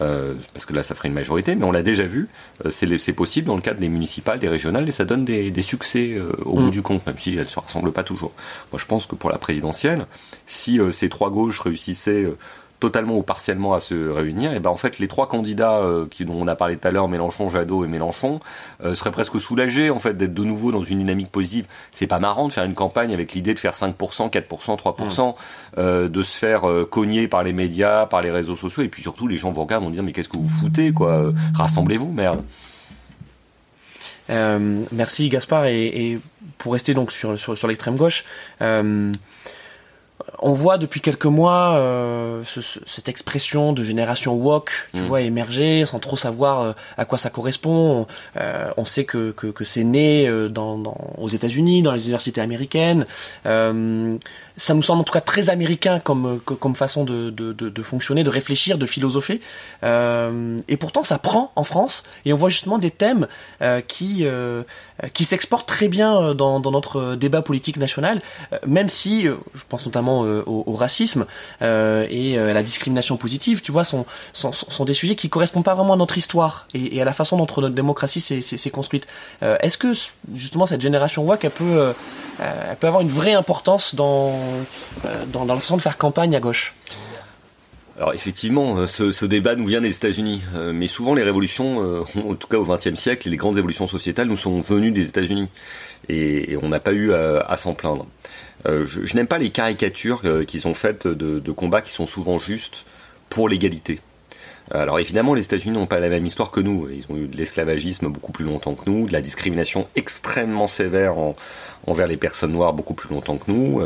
[0.00, 2.28] euh, parce que là ça ferait une majorité, mais on l'a déjà vu,
[2.64, 5.62] euh, c'est possible dans le cadre des municipales, des régionales, et ça donne des, des
[5.62, 6.70] succès euh, au bout mm.
[6.70, 8.32] du compte, même si elles ne se rassemblent pas toujours.
[8.72, 10.06] Moi je pense que pour la présidentielle,
[10.46, 12.26] si ces trois gauches réussissaient
[12.80, 16.24] totalement ou partiellement à se réunir, et ben en fait les trois candidats euh, qui,
[16.24, 18.40] dont on a parlé tout à l'heure, Mélenchon, Jadot et Mélenchon,
[18.84, 21.66] euh, seraient presque soulagés en fait d'être de nouveau dans une dynamique positive.
[21.90, 25.34] C'est pas marrant de faire une campagne avec l'idée de faire 5%, 4%, 3%,
[25.78, 29.02] euh, de se faire euh, cogner par les médias, par les réseaux sociaux, et puis
[29.02, 32.42] surtout les gens vous regardent vont dire mais qu'est-ce que vous foutez quoi, rassemblez-vous merde.
[34.28, 36.20] merci Gaspard et, et,
[36.58, 38.24] pour rester donc sur sur, sur l'extrême gauche
[40.38, 42.42] on voit depuis quelques mois euh,
[42.86, 45.04] cette expression de génération woke, tu mm.
[45.04, 48.06] vois, émerger sans trop savoir euh, à quoi ça correspond.
[48.36, 50.82] Euh, on sait que, que, c'est né dans,
[51.18, 53.06] aux États-Unis, dans les universités américaines.
[53.44, 58.24] ça nous semble en tout cas très américain comme, comme façon de, de, de, fonctionner,
[58.24, 59.40] de réfléchir, de philosopher.
[59.82, 63.26] et pourtant, ça prend en France et on voit justement des thèmes
[63.88, 64.26] qui
[65.12, 68.22] qui s'exportent très bien dans, dans notre débat politique national,
[68.66, 71.26] même si, je pense notamment euh, au, racisme
[71.62, 75.28] euh, et euh, à la discrimination positive, tu vois, sont, sont, sont, des sujets qui
[75.28, 79.06] correspondent pas vraiment à notre histoire et, à la façon dont notre démocratie s'est construite.
[79.40, 79.92] Est-ce que
[80.34, 81.94] justement cette génération WAC, elle peut,
[82.40, 84.38] elle peut avoir une vraie importance dans,
[85.32, 86.74] dans, dans la façon de faire campagne à gauche?
[87.96, 90.42] Alors effectivement, ce, ce, débat nous vient des États-Unis,
[90.74, 94.36] mais souvent les révolutions, en tout cas au XXe siècle, les grandes évolutions sociétales nous
[94.36, 95.48] sont venues des États-Unis,
[96.10, 98.06] et, on n'a pas eu à s'en plaindre.
[98.66, 102.38] Euh, je, n'aime pas les caricatures euh, qui sont faites de combats qui sont souvent
[102.38, 102.86] justes
[103.28, 104.00] pour l'égalité.
[104.70, 106.88] Alors évidemment, les États-Unis n'ont pas la même histoire que nous.
[106.90, 111.14] Ils ont eu de l'esclavagisme beaucoup plus longtemps que nous, de la discrimination extrêmement sévère
[111.86, 113.80] envers les personnes noires beaucoup plus longtemps que nous.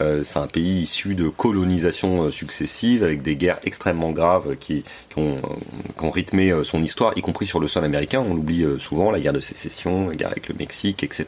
[0.00, 4.84] Euh, c'est un pays issu de colonisations euh, successives avec des guerres extrêmement graves qui,
[5.16, 5.40] ont,
[6.10, 8.20] rythmé euh, son histoire, y compris sur le sol américain.
[8.20, 11.26] On l'oublie souvent, la guerre de sécession, la guerre avec le Mexique, etc.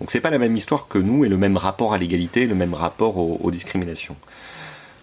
[0.00, 2.54] Donc c'est pas la même histoire que nous et le même rapport à l'égalité, le
[2.54, 4.16] même rapport aux discriminations.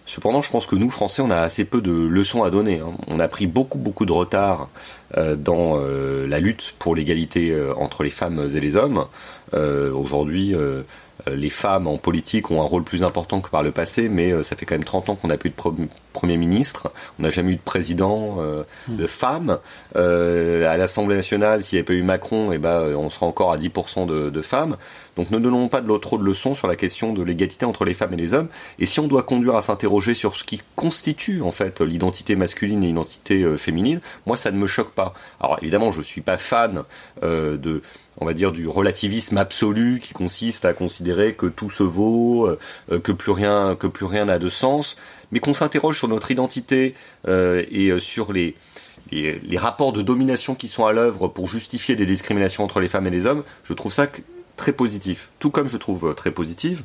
[0.06, 2.80] Cependant, je pense que nous, Français, on a assez peu de leçons à donner.
[2.80, 2.92] Hein.
[3.06, 4.68] On a pris beaucoup, beaucoup de retard
[5.16, 9.06] euh, dans euh, la lutte pour l'égalité euh, entre les femmes et les hommes.
[9.52, 10.52] Aujourd'hui,
[11.26, 14.42] les femmes en politique ont un rôle plus important que par le passé, mais euh,
[14.42, 15.54] ça fait quand même 30 ans qu'on n'a plus de
[16.12, 19.58] Premier ministre, on n'a jamais eu de président euh, de femme.
[19.94, 23.56] à l'Assemblée nationale, s'il n'y avait pas eu Macron, eh ben, on sera encore à
[23.56, 24.76] 10% de, femmes.
[25.16, 27.94] Donc ne donnons pas de trop de leçons sur la question de l'égalité entre les
[27.94, 28.48] femmes et les hommes.
[28.78, 32.82] Et si on doit conduire à s'interroger sur ce qui constitue en fait l'identité masculine
[32.84, 35.14] et l'identité féminine, moi ça ne me choque pas.
[35.40, 36.82] Alors évidemment, je suis pas fan
[37.22, 37.82] de
[38.20, 43.00] on va dire du relativisme absolu qui consiste à considérer que tout se vaut, euh,
[43.00, 44.96] que plus rien que plus rien n'a de sens,
[45.32, 46.94] mais qu'on s'interroge sur notre identité
[47.28, 48.54] euh, et euh, sur les,
[49.10, 53.06] les, rapports de domination qui sont à l'œuvre pour justifier des discriminations entre les femmes
[53.06, 54.06] et les hommes, je trouve ça
[54.56, 55.30] très positif.
[55.38, 56.82] Tout comme je trouve très positif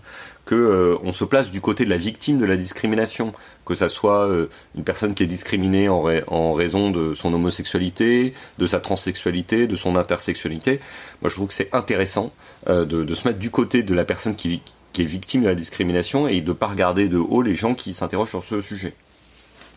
[0.50, 3.34] que on se place du côté de la victime de la discrimination,
[3.66, 4.28] que ça soit
[4.76, 9.96] une personne qui est discriminée en, raison de son homosexualité, de sa transsexualité, de son
[9.96, 10.80] intersexualité.
[11.22, 12.32] Moi, je trouve que c'est intéressant
[12.68, 15.56] de, de, se mettre du côté de la personne qui, qui est victime de la
[15.56, 18.96] discrimination et de ne pas regarder de haut les gens qui s'interrogent sur ce sujet.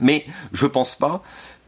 [0.01, 1.23] Mais je pense pas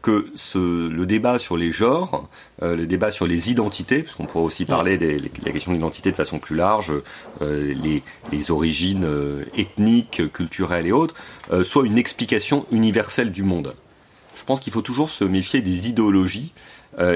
[0.05, 2.29] que ce, le débat sur les genres,
[2.61, 5.77] euh, le débat sur les identités, parce qu'on pourrait aussi parler de la question de
[5.77, 6.93] l'identité de façon plus large,
[7.41, 11.15] euh, les, les, origines euh, ethniques, culturelles et autres,
[11.63, 13.73] soit une explication universelle du monde.
[14.35, 16.53] Je pense qu'il faut toujours se méfier des idéologies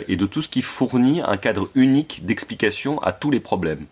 [0.07, 3.85] et de tout ce qui fournit un cadre unique d'explication à tous les problèmes.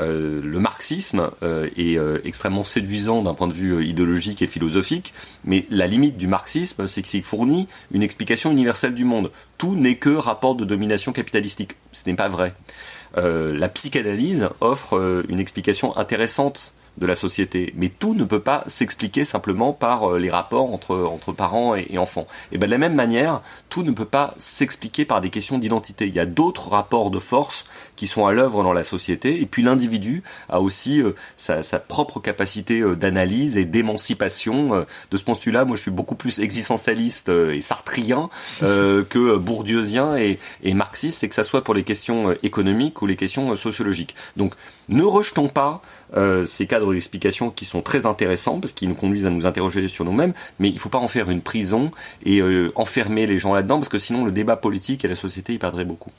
[0.00, 5.12] Euh, le marxisme euh, est euh, extrêmement séduisant d'un point de vue idéologique et philosophique,
[5.44, 9.30] mais la limite du marxisme, c'est qu'il fournit une explication universelle du monde.
[9.58, 11.76] Tout n'est que rapport de domination capitalistique.
[11.92, 12.54] Ce n'est pas vrai.
[13.16, 17.72] la psychanalyse offre une explication intéressante de la société.
[17.76, 21.98] Mais tout ne peut pas s'expliquer simplement par euh, les rapports entre, entre parents et,
[21.98, 22.26] enfants.
[22.52, 26.06] Et bien de la même manière, tout ne peut pas s'expliquer par des questions d'identité.
[26.06, 27.64] Il y a d'autres rapports de force
[27.96, 29.40] qui sont à l'œuvre dans la société.
[29.40, 34.84] Et puis l'individu a aussi euh, sa, sa, propre capacité euh, d'analyse et d'émancipation.
[35.10, 38.28] de ce point de vue-là, moi je suis beaucoup plus existentialiste et sartrien
[38.60, 43.16] que bourdieusien et, et marxiste, c'est que ça soit pour les questions économiques ou les
[43.16, 44.14] questions sociologiques.
[44.36, 44.54] Donc
[44.88, 45.82] ne rejetons pas
[46.16, 49.86] euh, ces cadres d'explication qui sont très intéressants parce qu'ils nous conduisent à nous interroger
[49.88, 51.92] sur nous-mêmes, mais il ne faut pas en faire une prison
[52.24, 55.52] et euh, enfermer les gens là-dedans parce que sinon le débat politique et la société
[55.54, 56.10] y perdraient beaucoup.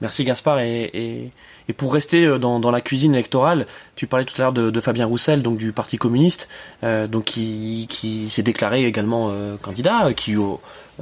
[0.00, 0.60] Merci Gaspard.
[0.60, 1.32] Et,
[1.76, 5.42] pour rester euh, dans, la cuisine électorale, tu parlais tout à l'heure de, Fabien Roussel,
[5.42, 6.48] donc du Parti communiste,
[6.82, 10.36] donc qui, s'est déclaré également candidat, qui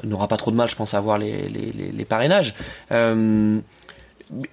[0.02, 2.54] n'aura pas trop de mal, je pense, à avoir les parrainages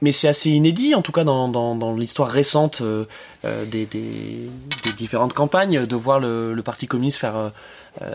[0.01, 3.05] mais c'est assez inédit, en tout cas dans, dans, dans l'histoire récente euh,
[3.45, 4.49] euh, des, des,
[4.83, 7.49] des, différentes campagnes, de voir le, le Parti communiste faire euh,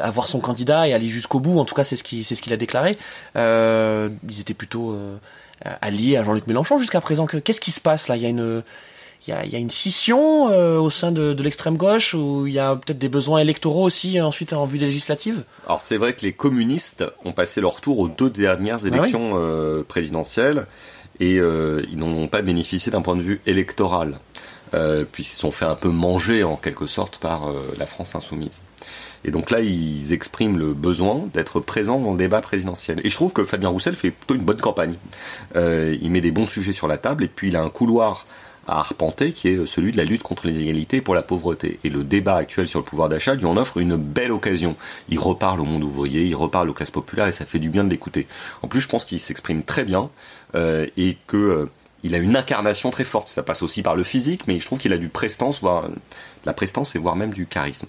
[0.00, 1.58] avoir son candidat et aller jusqu'au bout.
[1.58, 2.96] En tout cas, c'est ce qu'il ce qu'il a déclaré.
[3.34, 4.96] ils étaient plutôt
[5.80, 7.26] alliés à Jean-Luc Mélenchon jusqu'à présent.
[7.26, 8.16] Qu'est-ce qui se passe là?
[8.16, 8.62] Il y a une
[9.26, 12.46] il y a, il y a une scission au sein de, de l'extrême gauche où
[12.46, 15.42] il y a peut-être des besoins électoraux aussi ensuite en vue des législatives?
[15.66, 19.84] Alors c'est vrai que les communistes ont passé leur tour aux deux dernières ah élections
[19.86, 20.66] présidentielles
[21.20, 24.18] et euh, ils n'ont pas bénéficié d'un point de vue électoral,
[24.74, 28.62] euh, puisqu'ils sont fait un peu manger en quelque sorte par euh, la France insoumise.
[29.24, 33.00] Et donc là, ils expriment le besoin d'être présents dans le débat présidentiel.
[33.02, 34.94] Et je trouve que Fabien Roussel fait plutôt une bonne campagne.
[35.56, 38.26] Euh, il met des bons sujets sur la table, et puis il a un couloir
[38.66, 41.80] à arpenter, qui est celui de la lutte contre les inégalités et pour la pauvreté.
[41.84, 44.76] Et le débat actuel sur le pouvoir d'achat lui en offre une belle occasion.
[45.08, 47.82] Il reparle au monde ouvrier, il reparle aux classes populaires et ça fait du bien
[47.82, 48.26] de l'écouter.
[48.60, 50.10] En plus, je pense qu'il s'exprime très bien
[50.54, 51.70] et que euh,
[52.02, 53.28] il a une incarnation très forte.
[53.28, 55.94] Ça passe aussi par le physique, mais je trouve qu'il a du prestance, voire de
[56.46, 57.86] la prestance et voire même du charisme.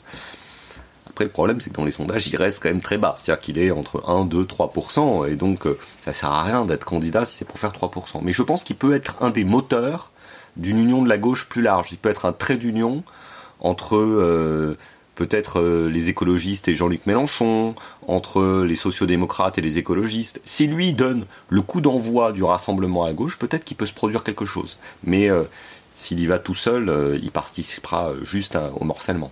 [1.09, 3.15] Après, le problème, c'est que dans les sondages, il reste quand même très bas.
[3.17, 6.85] C'est-à-dire qu'il est entre 1, 2, 3%, et donc euh, ça sert à rien d'être
[6.85, 8.21] candidat si c'est pour faire 3%.
[8.23, 10.11] Mais je pense qu'il peut être un des moteurs
[10.57, 11.91] d'une union de la gauche plus large.
[11.91, 13.03] Il peut être un trait d'union
[13.59, 14.77] entre euh,
[15.19, 17.75] peut-être euh, les écologistes et Jean-Luc Mélenchon,
[18.07, 20.39] entre les sociodémocrates et les écologistes.
[20.45, 24.23] Si lui donne le coup d'envoi du rassemblement à gauche, peut-être qu'il peut se produire
[24.23, 24.77] quelque chose.
[25.03, 25.43] Mais euh,
[25.93, 29.29] s'il y va tout seul, il participera juste au morcellement.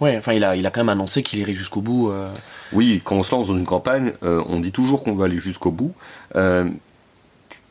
[0.00, 2.12] Ouais, enfin, il a, il a quand même annoncé qu'il irait jusqu'au bout.
[2.72, 5.70] Oui, quand on se lance dans une campagne, on dit toujours qu'on veut aller jusqu'au
[5.70, 5.94] bout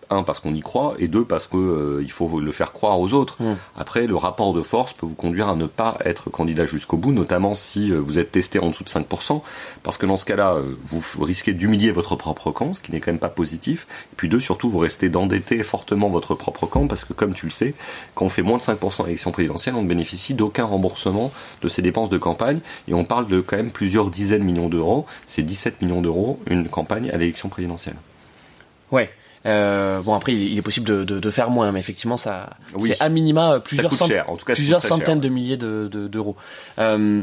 [0.10, 3.00] un parce qu'on y croit et deux parce que euh, il faut le faire croire
[3.00, 3.42] aux autres.
[3.42, 3.56] Mm.
[3.78, 7.12] Après, le rapport de force peut vous conduire à ne pas être candidat jusqu'au bout,
[7.12, 9.42] notamment si euh, vous êtes testé en dessous de 5%,
[9.84, 13.00] parce que dans ce cas-là, euh, vous risquez d'humilier votre propre camp, ce qui n'est
[13.00, 13.88] quand même pas positif.
[14.14, 17.46] Et puis deux, surtout, vous restez d'endetter fortement votre propre camp, parce que comme tu
[17.46, 17.74] le sais,
[18.14, 21.70] quand on fait moins de 5% à l'élection présidentielle, on ne bénéficie d'aucun remboursement de
[21.70, 25.06] ses dépenses de campagne, et on parle de quand même plusieurs dizaines de millions d'euros.
[25.26, 27.96] C'est 17 millions d'euros une campagne à l'élection présidentielle.
[28.92, 29.10] Ouais.
[29.46, 33.00] Euh, bon après il est possible de, de, de, faire moins, mais effectivement ça c'est
[33.00, 33.94] à minima euh, plusieurs,
[34.28, 36.36] En tout cas, plusieurs centaines de milliers d'euros.
[36.78, 37.22] De, euh,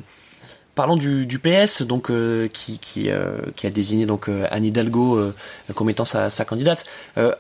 [0.76, 5.32] parlons du, du, PS donc euh, qui qui, euh, qui, a désigné donc Anne Hidalgo
[5.74, 6.85] comme étant sa, sa candidate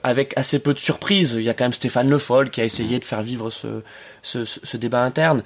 [0.02, 1.34] avec assez peu de surprises.
[1.36, 3.82] Il y a quand même Stéphane Le Foll qui a essayé de faire vivre ce,
[4.22, 5.44] ce, ce débat interne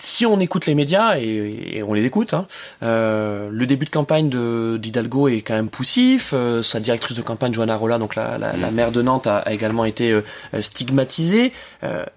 [0.00, 2.46] si on écoute les médias et, on les écoute, hein,
[2.82, 6.32] euh, le début de campagne de d'Hidalgo est quand même poussif.
[6.32, 9.44] Euh, sa directrice de campagne, Joanna Rolla, donc la, la, la maire de Nantes, a,
[9.52, 10.22] également été euh,
[10.60, 11.52] stigmatisée.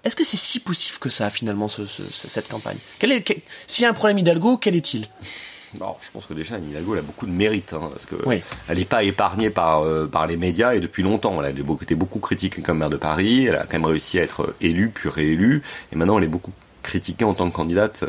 [0.04, 2.76] Est-ce que c'est si poussif que ça finalement ce, ce, cette campagne?
[2.98, 5.06] Quel est, S'il y a un problème Hidalgo, quel est-il?
[5.72, 5.78] Je
[6.12, 8.14] pense que déjà Hidalgo elle a beaucoup de mérite hein, parce que
[8.68, 11.36] elle n'est pas épargnée par par les médias et depuis longtemps.
[11.40, 13.46] Elle a été beaucoup critiquée comme maire de Paris.
[13.46, 16.52] Elle a quand même réussi à être élue puis réélue et maintenant elle est beaucoup
[16.84, 18.04] critiquée en tant que candidate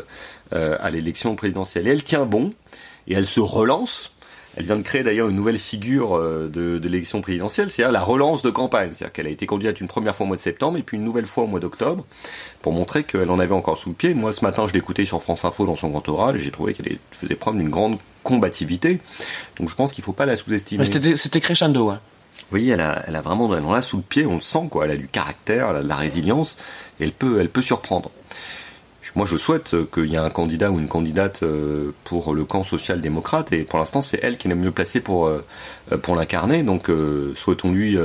[0.52, 1.88] à l'élection présidentielle.
[1.88, 2.52] Et elle tient bon
[3.08, 4.12] et elle se relance
[4.56, 8.02] elle vient de créer d'ailleurs une nouvelle figure euh, de, de l'élection présidentielle, c'est-à-dire la
[8.02, 8.88] relance de campagne.
[8.90, 11.04] C'est-à-dire qu'elle a été candidate une première fois au mois de septembre et puis une
[11.04, 12.06] nouvelle fois au mois d'octobre
[12.62, 14.14] pour montrer qu'elle en avait encore sous le pied.
[14.14, 16.72] Moi, ce matin, je l'écoutais sur France Info dans son grand oral et j'ai trouvé
[16.72, 18.98] qu'elle faisait preuve d'une grande combativité.
[19.58, 20.86] Donc je pense qu'il ne faut pas la sous-estimer.
[20.86, 21.90] C'était crescendo.
[21.90, 22.00] Hein.
[22.52, 24.86] Elle a, elle a vraiment, elle en a sous le pied, on le sent, quoi.
[24.86, 26.56] Elle a du caractère, elle a de la résilience,
[26.98, 28.10] et elle peut, elle peut surprendre.
[29.16, 32.62] Moi, je souhaite qu'il y ait un candidat ou une candidate euh, pour le camp
[32.62, 35.42] social-démocrate, et pour l'instant, c'est elle qui est le mieux placée pour, euh,
[36.02, 36.62] pour l'incarner.
[36.62, 37.96] Donc, euh, souhaitons-lui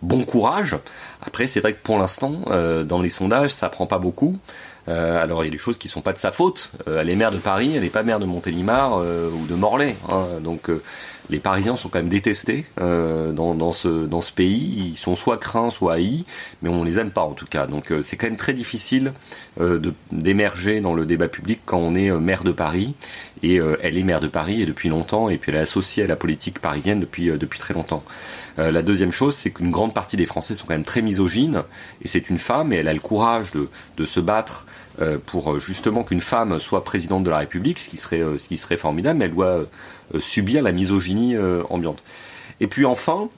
[0.00, 0.76] bon courage.
[1.20, 2.40] Après, c'est vrai que pour l'instant,
[2.84, 4.38] dans les sondages, ça prend pas beaucoup.
[4.86, 6.70] alors il y a des choses qui sont pas de sa faute.
[6.86, 9.96] elle est maire de Paris, elle n'est pas maire de Montélimar ou de Morlaix.
[10.08, 10.40] Hein.
[10.40, 10.70] donc
[11.30, 14.90] les Parisiens sont quand même détestés euh, dans, ce, dans ce pays.
[14.92, 16.24] Ils sont soit craints, soit haïs,
[16.62, 17.66] mais on les aime pas en tout cas.
[17.66, 19.12] Donc euh, c'est quand même très difficile
[19.60, 19.80] euh,
[20.12, 22.94] d'émerger dans le débat public quand on est maire de Paris.
[23.42, 26.06] Et elle est maire de Paris et depuis longtemps, et puis elle est associée à
[26.06, 28.02] la politique parisienne depuis, depuis très longtemps.
[28.56, 31.62] la deuxième chose, c'est qu'une grande partie des Français sont quand même très misogynes,
[32.02, 34.64] et c'est une femme, et elle a le courage de, de se battre
[35.26, 38.78] pour justement qu'une femme soit présidente de la République, ce qui serait, ce qui serait
[38.78, 39.66] formidable, mais elle doit
[40.20, 42.02] subir la misogynie euh, ambiante.
[42.60, 43.28] Et puis enfin,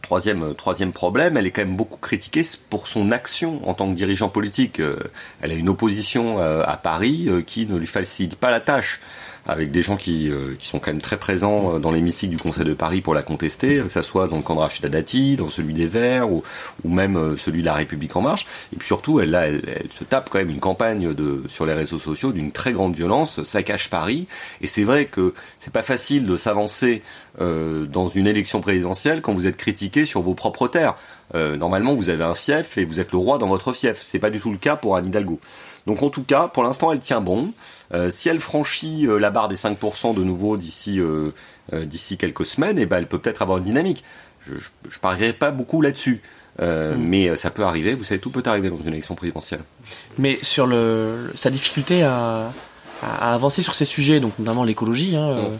[0.00, 3.94] Troisième, troisième problème, elle est quand même beaucoup critiquée pour son action en tant que
[3.94, 4.78] dirigeant politique.
[4.78, 4.96] Euh,
[5.42, 9.00] elle a une opposition à Paris qui ne lui facilite pas la tâche
[9.48, 12.40] avec des gens qui, euh, qui sont quand même très présents euh, dans l'hémicycle du
[12.40, 15.72] Conseil de Paris pour la contester, que ça soit dans le camp de dans celui
[15.72, 16.42] des Verts ou,
[16.84, 18.46] ou même euh, celui de la République en marche.
[18.72, 21.72] Et puis surtout, elle, là, elle, se tape quand même une campagne de, sur les
[21.72, 24.26] réseaux sociaux d'une très grande violence, ça cache Paris.
[24.60, 27.02] Et c'est vrai que c'est pas facile de s'avancer
[27.40, 30.96] euh, dans une élection présidentielle quand vous êtes critiqué sur vos propres terres.
[31.34, 34.00] Euh, normalement, vous avez un fief et vous êtes le roi dans votre fief.
[34.02, 35.38] C'est pas du tout le cas pour Anne Hidalgo.
[35.88, 37.50] Donc en tout cas, pour l'instant, elle tient bon.
[37.94, 41.32] Euh, si elle franchit euh, la barre des 5% de nouveau d'ici euh,
[41.72, 44.04] d'ici quelques semaines, et eh ben, elle peut peut-être avoir une dynamique.
[44.46, 44.54] Je,
[44.90, 46.20] je, parierais pas beaucoup là-dessus.
[46.60, 46.94] Mm.
[46.98, 49.60] Mais ça peut arriver, vous savez, tout peut arriver dans une élection présidentielle.
[50.18, 52.52] Mais sur le, sa difficulté à,
[53.02, 55.38] à avancer sur ces sujets, donc notamment l'écologie, hein, mm.
[55.38, 55.56] Euh,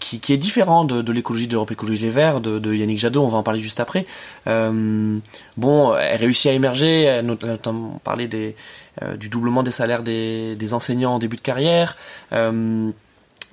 [0.00, 3.22] qui, qui, est différent de, de l'écologie d'Europe Écologie Les Verts, de, de, Yannick Jadot,
[3.22, 4.06] on va en parler juste après.
[4.46, 5.18] Euh,
[5.56, 8.56] bon, elle réussit à émerger, notamment parler des,
[9.00, 11.96] euh, du doublement des salaires des, des, enseignants en début de carrière.
[12.32, 12.90] Euh,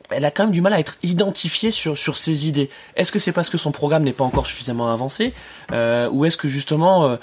[0.09, 2.69] elle a quand même du mal à être identifiée sur, sur ses idées.
[2.97, 5.33] Est-ce que c'est parce que son programme n'est pas encore suffisamment avancé
[5.71, 7.17] euh, Ou est-ce que justement,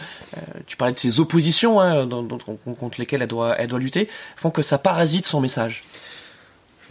[0.66, 2.08] tu parlais de ses oppositions hein,
[2.78, 5.82] contre lesquelles elle doit, elle doit lutter, font que ça parasite son message?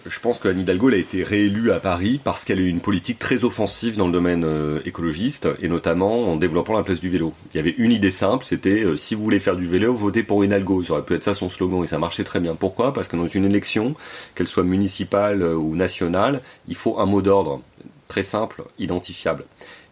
[0.08, 3.20] Je pense que Hidalgo a été réélue à Paris parce qu'elle a eu une politique
[3.20, 7.34] très offensive dans le domaine euh, écologiste et notamment en développant la place du vélo.
[7.54, 10.24] Il y avait une idée simple, c'était euh, si vous voulez faire du vélo, votez
[10.24, 10.84] pour Hidalgo.
[10.84, 12.56] Ça aurait pu être ça son slogan et ça marchait très bien.
[12.56, 12.94] Pourquoi?
[12.94, 13.96] Parce que dans une élection,
[14.36, 17.62] qu'elle soit municipale euh, ou nationale, il faut un mot d'ordre
[18.08, 19.46] très simple, identifiable.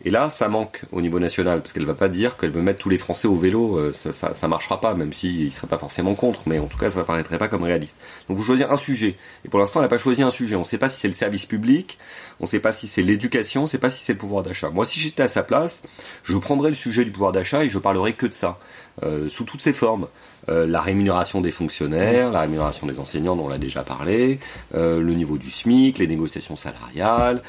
[0.05, 2.79] Et là, ça manque au niveau national, parce qu'elle va pas dire qu'elle veut mettre
[2.79, 5.77] tous les Français au vélo, euh, ça, ça, marchera pas, même s'ils ne seraient pas
[5.77, 7.97] forcément contre, mais en tout cas, ça ne paraîtrait pas comme réaliste.
[8.27, 9.15] Donc vous choisissez un sujet.
[9.45, 10.55] Et pour l'instant, elle n'a pas choisi un sujet.
[10.57, 11.97] On ne sait pas si c'est le service public,
[12.41, 14.43] on ne sait pas si c'est l'éducation, on ne sait pas si c'est le pouvoir
[14.43, 14.69] d'achat.
[14.69, 15.83] Moi, si j'étais à sa place,
[16.23, 18.59] je prendrais le sujet du pouvoir d'achat et je parlerais que de ça,
[19.01, 20.08] euh, sous toutes ses formes.
[20.49, 24.39] Euh, la rémunération des fonctionnaires, la rémunération des enseignants dont on l'a déjà parlé,
[24.75, 27.41] euh, le niveau du SMIC, les négociations salariales,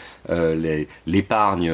[1.07, 1.73] l'épargne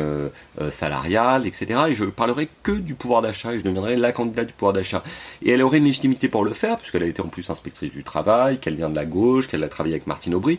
[0.70, 1.80] salariale, etc.
[1.88, 5.04] Et je parlerai que du pouvoir d'achat et je deviendrai la candidate du pouvoir d'achat.
[5.42, 8.02] Et elle aurait une légitimité pour le faire, puisqu'elle a été en plus inspectrice du
[8.02, 10.58] travail, qu'elle vient de la gauche, qu'elle a travaillé avec Martine Aubry.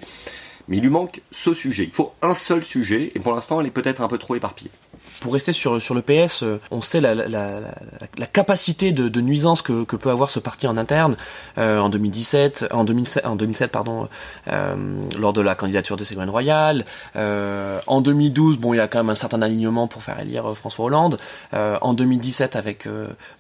[0.68, 1.84] Mais il lui manque ce sujet.
[1.84, 4.72] Il faut un seul sujet, et pour l'instant, elle est peut-être un peu trop éparpillée
[5.20, 7.74] pour rester sur, sur le PS, euh, on sait la, la,
[8.32, 11.18] capacité de, de, nuisance que, que, peut avoir ce parti en interne.
[11.58, 14.08] Euh, en 2017, en 2007, en 2007 pardon,
[14.48, 14.76] euh,
[15.20, 16.86] lors de la candidature de Ségolène Royal.
[17.16, 20.86] En 2012, bon, il y a quand même un certain alignement pour faire élire François
[20.86, 21.20] Hollande.
[21.54, 22.88] En 2017, avec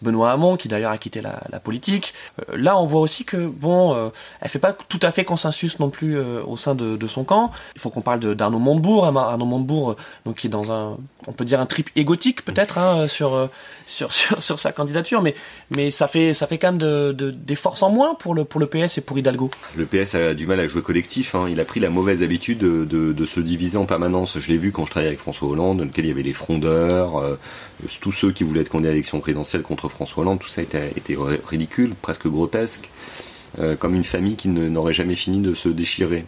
[0.01, 2.13] Benoît Hamon, qui d'ailleurs a quitté la, la politique.
[2.53, 6.19] là, on voit aussi que bon, elle fait pas tout à fait consensus non plus
[6.19, 7.51] au sein de, de, son camp.
[7.75, 11.45] Il faut qu'on parle d'Arnaud Montebourg, Arnaud Montebourg, donc qui est dans un, on peut
[11.45, 13.49] dire un trip égotique peut-être hein, sur,
[13.85, 15.35] sur, sa candidature, mais
[15.69, 18.97] mais ça fait quand même de, de, des forces en moins pour le pour PS
[18.97, 19.51] et pour Hidalgo.
[19.75, 21.35] Le PS a du mal à jouer collectif.
[21.35, 21.47] Hein.
[21.49, 24.39] Il a pris la mauvaise habitude de, se diviser en permanence.
[24.39, 26.33] Je l'ai vu quand je travaillais avec François Hollande, dans lequel il y avait les
[26.33, 27.37] frondeurs, euh,
[28.01, 30.39] tous ceux qui voulaient être candidats à l'élection présidentielle contre François Hollande.
[30.39, 32.89] Tout ça était, était ridicule, presque grotesque,
[33.59, 36.25] euh, comme une famille qui n'aurait jamais fini de se déchirer.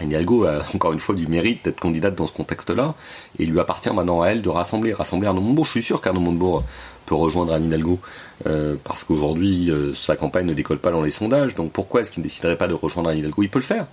[0.00, 2.94] Hidalgo a encore une fois du mérite d'être candidate dans ce contexte-là,
[3.38, 5.64] et il lui appartient maintenant à elle de rassembler, rassembler Arnaud Montebourg.
[5.64, 6.64] Je suis sûr qu'Arnaud Montebourg
[7.10, 7.98] peut rejoindre Anne Hidalgo,
[8.46, 12.10] euh, parce qu'aujourd'hui, euh, sa campagne ne décolle pas dans les sondages, donc pourquoi est-ce
[12.12, 13.42] qu'il ne déciderait pas de rejoindre Anne Hidalgo?
[13.42, 13.86] Il peut le faire.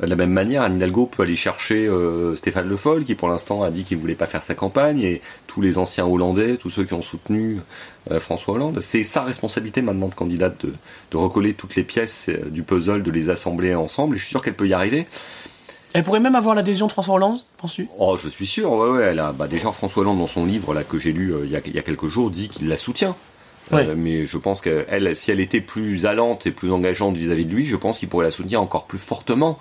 [0.00, 0.78] De la même manière, Anne
[1.14, 4.24] peut aller chercher euh, Stéphane Le Foll, qui pour l'instant a dit qu'il voulait pas
[4.24, 7.58] faire sa campagne, et tous les anciens Hollandais, tous ceux qui ont soutenu
[8.18, 8.80] François Hollande.
[8.80, 10.72] C'est sa responsabilité maintenant de candidate de,
[11.12, 14.42] de recoller toutes les pièces du puzzle, de les assembler ensemble, et je suis sûr
[14.42, 15.06] qu'elle peut y arriver.
[15.94, 17.88] Elle pourrait même avoir l'adhésion de François Hollande, penses-tu?
[17.98, 19.04] Oh, je suis sûr, ouais, ouais.
[19.04, 21.50] Elle a, bah, déjà, François Hollande, dans son livre là que j'ai lu euh, il,
[21.50, 23.14] y a, il, y a, quelques jours, dit qu'il la soutient.
[23.72, 27.54] Euh, mais je pense qu'elle, si elle était plus allante et plus engageante vis-à-vis de
[27.54, 29.58] lui, je pense qu'il pourrait la soutenir encore plus fortement.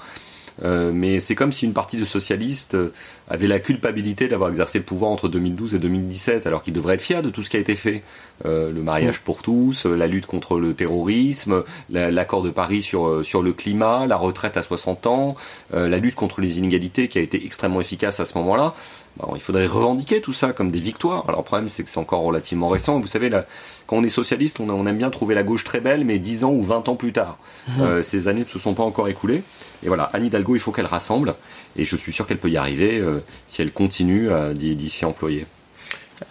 [0.64, 2.94] Euh, mais c'est comme si une partie de socialistes euh,
[3.30, 7.02] avait la culpabilité d'avoir exercé le pouvoir entre 2012 et 2017, alors qu'ils devraient être
[7.02, 8.04] fiers de tout ce qui a été fait.
[8.46, 13.44] Euh, le mariage pour tous, la lutte contre le terrorisme, l'accord de Paris sur, sur
[13.44, 15.36] le climat, la retraite à 60 ans,
[15.72, 18.74] la lutte contre les inégalités qui a été extrêmement efficace à ce moment-là.
[19.18, 21.26] Bon, il faudrait revendiquer tout ça comme des victoires.
[21.28, 23.00] Alors le problème c'est que c'est encore relativement récent.
[23.00, 23.46] Vous savez, là,
[23.86, 26.44] quand on est socialiste, on, on, aime bien trouver la gauche très belle, mais 10
[26.46, 27.38] ans ou 20 ans plus tard.
[27.68, 28.02] Mmh.
[28.02, 29.44] ces années ne se sont pas encore écoulées.
[29.84, 31.36] Et voilà, Anne Hidalgo, il faut qu'elle rassemble,
[31.76, 35.48] et je suis sûr qu'elle peut y arriver euh, si elle continue d'y s'y employer.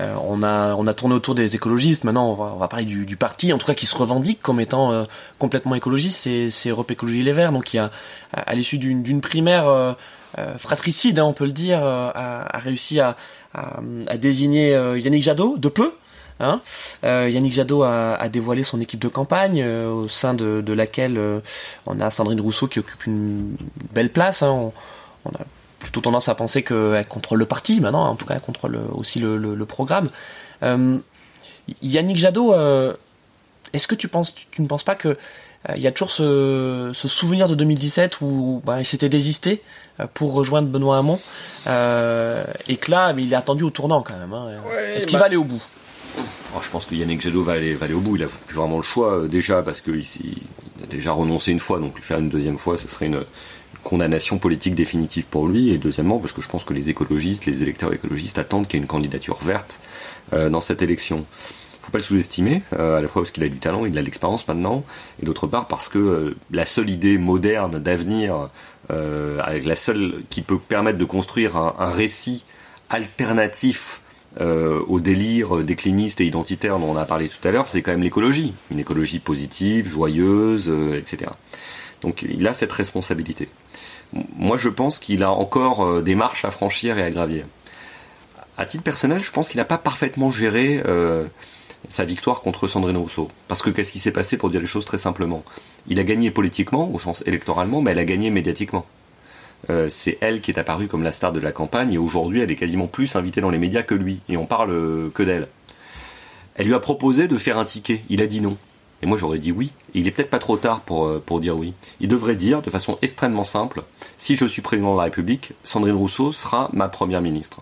[0.01, 2.85] Euh, on, a, on a tourné autour des écologistes, maintenant on va, on va parler
[2.85, 5.05] du, du, parti, en tout cas qui se revendique comme étant euh,
[5.39, 7.91] complètement écologiste, c'est Europe Écologie Les Verts, donc il a,
[8.33, 9.95] à, l'issue d'une primaire euh,
[10.59, 13.17] fratricide, hein, on peut le dire, a, a, réussi à,
[13.53, 15.93] à désigner Yannick Jadot, de peu,
[16.41, 16.63] Hein
[17.05, 20.73] euh, Yannick Jadot a, a, dévoilé son équipe de campagne, euh, au sein de, de
[20.73, 21.41] laquelle euh,
[21.87, 23.57] on a Sandrine Rousseau qui occupe une
[23.93, 24.43] belle place.
[24.43, 24.51] Hein.
[24.51, 24.73] On,
[25.27, 25.45] on, a
[25.79, 29.19] plutôt tendance à penser qu'elle contrôle le parti maintenant, en tout cas elle contrôle aussi
[29.19, 30.11] le, le, le programme.
[30.63, 30.99] Euh,
[31.83, 32.55] Yannick Jadot,
[33.73, 35.17] est-ce que tu penses, tu, tu, ne penses pas que
[35.77, 39.63] il y a toujours ce, ce, souvenir de 2017 où bah, il s'était désisté
[40.15, 41.19] pour rejoindre Benoît Hamon
[41.67, 44.33] et que là, mais il est attendu au tournant quand même.
[44.33, 44.57] Hein.
[44.69, 45.21] Ouais, Est-ce qu'il bah...
[45.21, 45.63] va aller au bout?
[46.51, 48.17] Alors, je pense que Yannick Jadot va aller, au bout.
[48.17, 50.03] Il a plus vraiment le choix euh, déjà parce qu'il
[50.83, 53.23] a déjà renoncé une fois, donc lui faire une deuxième fois, ce serait une,
[53.83, 55.71] condamnation politique définitive pour lui.
[55.71, 58.81] Et deuxièmement, parce que je pense que les écologistes, les électeurs écologistes attendent qu'il y
[58.81, 59.81] ait une candidature verte
[60.35, 61.25] euh, dans cette élection.
[61.81, 64.01] Faut pas le sous-estimer, euh, à la fois parce qu'il a du talent, il a
[64.03, 64.85] de l'expérience maintenant,
[65.23, 68.51] et d'autre part parce que la seule idée moderne d'avenir,
[68.91, 72.45] avec la seule qui peut permettre de construire un récit
[72.91, 74.00] alternatif
[74.41, 77.91] euh, au délire décliniste et identitaire dont on a parlé tout à l'heure, c'est quand
[77.91, 78.55] même l'écologie.
[78.71, 81.33] Une écologie positive, joyeuse, euh, etc.
[82.01, 83.49] Donc il a cette responsabilité.
[84.13, 87.45] Moi je pense qu'il a encore euh, des marches à franchir et à gravir.
[88.57, 90.83] À titre personnel, je pense qu'il n'a pas parfaitement géré
[91.89, 93.31] sa victoire contre Sandrine Rousseau.
[93.49, 95.43] Parce que qu'est-ce qui s'est passé pour dire les choses très simplement?
[95.89, 98.85] Il a gagné politiquement, au sens électoralement, mais elle a gagné médiatiquement.
[99.69, 102.51] Euh, c'est elle qui est apparue comme la star de la campagne et aujourd'hui elle
[102.51, 105.49] est quasiment plus invitée dans les médias que lui et on parle euh, que d'elle.
[106.55, 108.57] Elle lui a proposé de faire un ticket, il a dit non.
[109.03, 109.73] Et moi j'aurais dit oui.
[109.95, 111.75] Et il est peut-être pas trop tard pour, euh, pour dire oui.
[112.01, 113.83] Il devrait dire de façon extrêmement simple,
[114.19, 117.61] si je suis président de la République, Sandrine Rousseau sera ma première ministre.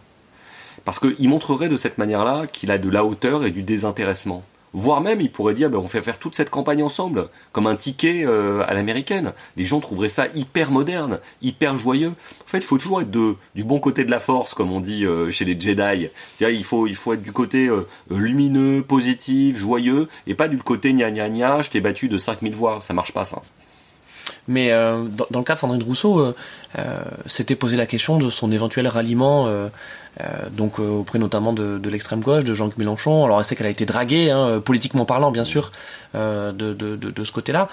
[0.85, 4.43] Parce qu'il montrerait de cette manière-là qu'il a de la hauteur et du désintéressement.
[4.75, 7.77] Voire même, il pourrait dire, ben, on fait faire toute cette campagne ensemble, comme un
[7.77, 9.33] ticket euh, à l'américaine.
[9.57, 12.13] Les gens trouveraient ça hyper moderne, hyper joyeux.
[12.45, 14.81] En fait, il faut toujours être de, du bon côté de la force, comme on
[14.81, 16.09] dit euh, chez les Jedi.
[16.35, 20.59] C'est-à-dire, il faut, il faut être du côté euh, lumineux, positif, joyeux, et pas du
[20.59, 22.79] côté gna gna gna, je t'ai battu de 5000 voix.
[22.83, 23.41] Ça marche pas, ça.
[24.47, 28.87] Mais dans, le cas de Sandrine Rousseau, euh, s'était posé la question de son éventuel
[28.89, 29.49] ralliement,
[30.21, 33.25] euh, euh, donc auprès notamment de, de l'extrême gauche, de Jean-Luc Mélenchon.
[33.25, 35.73] Alors, c'est qu'elle a été draguée, hein, politiquement parlant, bien sûr,
[36.15, 37.69] de, de, de, de, ce côté-là.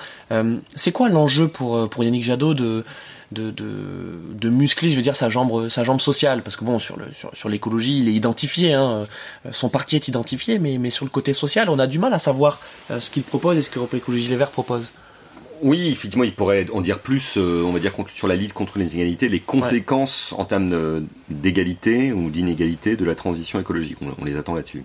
[0.75, 2.83] c'est quoi l'enjeu pour, pour Yannick Jadot de,
[3.31, 3.65] de, de,
[4.33, 6.41] de, muscler, je veux dire, sa jambe, sa jambe sociale?
[6.43, 9.03] Parce que bon, sur, le, sur, sur l'écologie, il est identifié, hein,
[9.51, 12.19] son parti est identifié, mais, mais sur le côté social, on a du mal à
[12.19, 14.91] savoir ce qu'il propose et ce que Europe Écologie Les Verts propose.
[15.61, 18.77] Oui, effectivement, il pourrait en dire plus, euh, on va dire, sur la lutte contre
[18.77, 20.41] les inégalités, les conséquences ouais.
[20.41, 23.97] en termes d'égalité ou d'inégalité de la transition écologique.
[24.01, 24.83] On, on les attend là-dessus.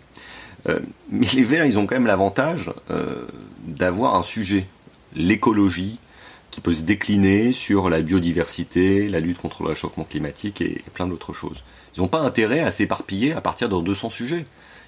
[0.69, 3.27] Euh, mais les Verts, ils ont quand même l'avantage euh,
[3.67, 4.67] d'avoir un sujet,
[5.15, 5.99] l'écologie,
[6.51, 10.91] qui peut se décliner sur la biodiversité, la lutte contre le réchauffement climatique et, et
[10.93, 11.63] plein d'autres choses.
[11.97, 14.47] Ils n'ont pas intérêt à s'éparpiller à partir de 200 sujets.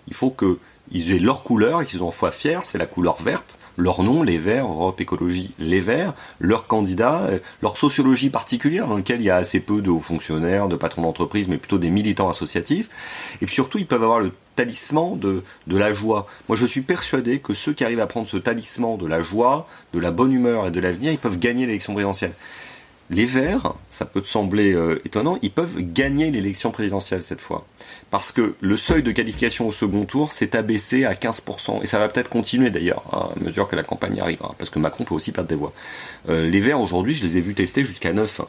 [0.08, 0.58] Il faut que
[0.90, 4.22] ils aient leur couleur et qu'ils en soient fiers, c'est la couleur verte, leur nom,
[4.22, 7.30] les Verts, Europe Écologie, les Verts, leur candidat,
[7.62, 11.02] leur sociologie particulière dans laquelle il y a assez peu de hauts fonctionnaires, de patrons
[11.02, 12.90] d'entreprise, mais plutôt des militants associatifs.
[13.40, 16.26] Et puis surtout, ils peuvent avoir le talisman de, de la joie.
[16.48, 19.66] Moi, je suis persuadé que ceux qui arrivent à prendre ce talisman de la joie,
[19.94, 22.34] de la bonne humeur et de l'avenir, ils peuvent gagner l'élection présidentielle.
[23.12, 27.66] Les Verts, ça peut te sembler euh, étonnant, ils peuvent gagner l'élection présidentielle cette fois.
[28.10, 31.82] Parce que le seuil de qualification au second tour s'est abaissé à 15%.
[31.82, 34.54] Et ça va peut-être continuer d'ailleurs, à mesure que la campagne arrivera.
[34.58, 35.72] Parce que Macron peut aussi perdre des voix.
[36.28, 38.40] Euh, les Verts, aujourd'hui, je les ai vus tester jusqu'à 9.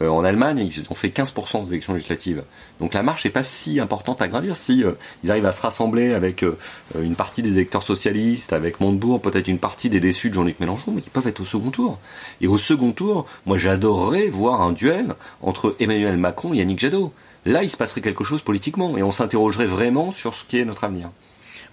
[0.00, 2.44] Euh, en Allemagne, ils ont fait 15% des élections législatives.
[2.80, 4.56] Donc la marche n'est pas si importante à gravir.
[4.56, 6.56] Si euh, ils arrivent à se rassembler avec euh,
[7.00, 10.94] une partie des électeurs socialistes, avec Montebourg, peut-être une partie des déçus de Jean-Luc Mélenchon,
[10.96, 11.98] ils peuvent être au second tour.
[12.40, 17.12] Et au second tour, moi j'adorerais voir un duel entre Emmanuel Macron et Yannick Jadot.
[17.44, 20.64] Là, il se passerait quelque chose politiquement et on s'interrogerait vraiment sur ce qui est
[20.64, 21.10] notre avenir.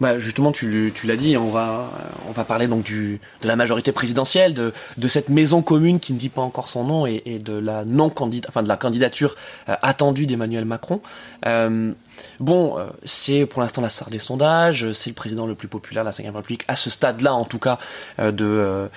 [0.02, 1.90] Bah justement, tu, l'as dit, on va
[2.28, 6.14] on va parler donc du de la majorité présidentielle, de de cette maison commune qui
[6.14, 8.78] ne dit pas encore son nom et, et de la non candidat, enfin de la
[8.78, 9.36] candidature
[9.68, 11.02] euh, attendue d'Emmanuel Macron.
[11.46, 11.92] Euh,
[12.40, 16.06] bon, euh, c'est pour l'instant la star des sondages, c'est le président le plus populaire
[16.06, 17.78] de la Ve République à ce stade-là, en tout cas,
[18.20, 18.90] de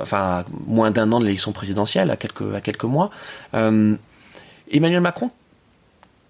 [0.00, 2.14] enfin moins d'un an de l'élection présidentielle, à
[2.54, 3.10] à quelques mois.
[3.52, 5.30] Emmanuel Macron,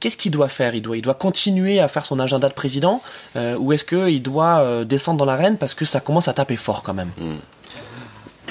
[0.01, 0.75] qu'est-ce qu'il doit faire?
[0.75, 3.03] Il doit, il continuer à faire son agenda de président
[3.37, 6.57] euh, ou est-ce qu'il doit euh, descendre dans l'arène parce que ça commence à taper
[6.57, 7.11] fort quand même?
[7.19, 7.37] Mmh.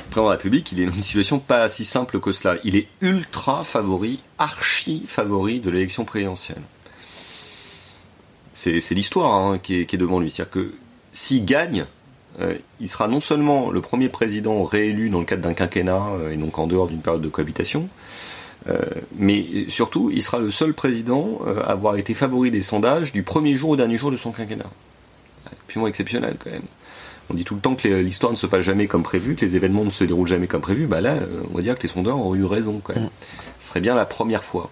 [0.09, 2.57] Président de la République, il est dans une situation pas si simple que cela.
[2.63, 6.61] Il est ultra favori, archi favori de l'élection présidentielle.
[8.53, 10.31] C'est l'histoire hein, qui, est, devant lui.
[10.31, 10.73] C'est-à-dire que
[11.13, 11.85] s'il gagne,
[12.39, 16.37] euh, il sera non seulement le premier président réélu dans le cadre d'un quinquennat et
[16.37, 17.87] donc en dehors d'une période de cohabitation,
[19.17, 23.23] mais surtout, il sera le seul président euh, à avoir été favori des sondages du
[23.23, 24.69] premier jour au dernier jour de son quinquennat.
[25.45, 26.63] Absolument exceptionnel quand même.
[27.29, 29.55] On dit tout le temps que l'histoire ne se passe jamais comme prévu, que les
[29.55, 30.87] événements ne se déroulent jamais comme prévu.
[30.87, 33.05] Bah là, euh, on va dire que les sondeurs ont eu raison quand même.
[33.05, 33.09] Mm.
[33.59, 34.69] Ce serait bien la première fois.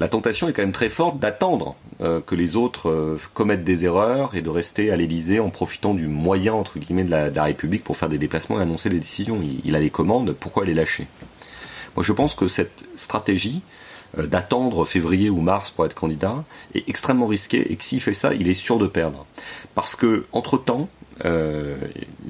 [0.00, 4.42] La tentation est quand même très forte d'attendre que les autres commettent des erreurs et
[4.42, 8.08] de rester à l'Élysée en profitant du moyen entre guillemets de la, République pour faire
[8.08, 9.40] des déplacements et annoncer des décisions.
[9.42, 11.08] Il, il a les commandes, pourquoi les lâcher?
[12.02, 13.62] Je pense que cette stratégie
[14.18, 16.44] euh, d'attendre février ou mars pour être candidat
[16.74, 19.26] est extrêmement risquée et que s'il fait ça, il est sûr de perdre.
[19.74, 20.88] Parce que, entre-temps,
[21.24, 21.76] euh,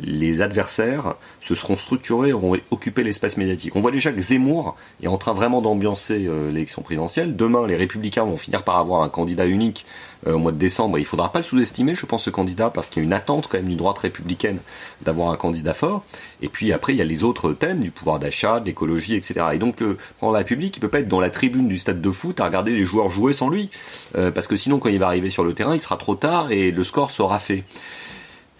[0.02, 3.76] les adversaires se seront structurés, auront occupé l'espace médiatique.
[3.76, 7.36] On voit déjà que Zemmour est en train vraiment d'ambiancer euh, l'élection présidentielle.
[7.36, 9.84] Demain, les républicains vont finir par avoir un candidat unique
[10.26, 10.98] euh, au mois de décembre.
[10.98, 13.12] il ne faudra pas le sous-estimer, je pense, ce candidat, parce qu'il y a une
[13.12, 14.58] attente quand même d'une droite républicaine
[15.02, 16.04] d'avoir un candidat fort.
[16.40, 19.46] Et puis après, il y a les autres thèmes du pouvoir d'achat, de l'écologie, etc.
[19.52, 22.10] Et donc, le la République, il peut pas être dans la tribune du stade de
[22.10, 23.70] foot à regarder les joueurs jouer sans lui,
[24.12, 26.70] parce que sinon, quand il va arriver sur le terrain, il sera trop tard et
[26.70, 27.64] le score sera fait.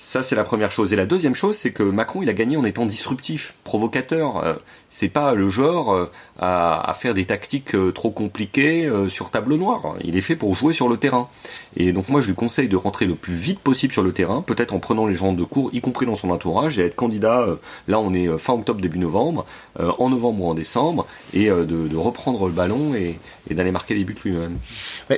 [0.00, 0.92] Ça, c'est la première chose.
[0.92, 4.36] Et la deuxième chose, c'est que Macron, il a gagné en étant disruptif, provocateur.
[4.44, 4.54] Euh,
[4.90, 9.96] c'est pas le genre euh, à, faire des tactiques euh, trop compliquées sur tableau noir.
[10.04, 11.28] Il est fait pour jouer sur le terrain.
[11.76, 14.40] Et donc moi, je lui conseille de rentrer le plus vite possible sur le terrain,
[14.40, 17.46] peut-être en prenant les gens de cours, y compris dans son entourage, et être candidat.
[17.88, 19.46] là, on est fin octobre, début novembre,
[19.78, 23.18] en novembre ou en décembre, et de, reprendre le ballon et,
[23.50, 24.58] d'aller marquer des buts lui-même.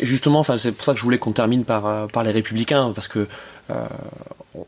[0.02, 3.08] justement, enfin, c'est pour ça que je voulais qu'on termine par par les républicains, parce
[3.08, 3.28] que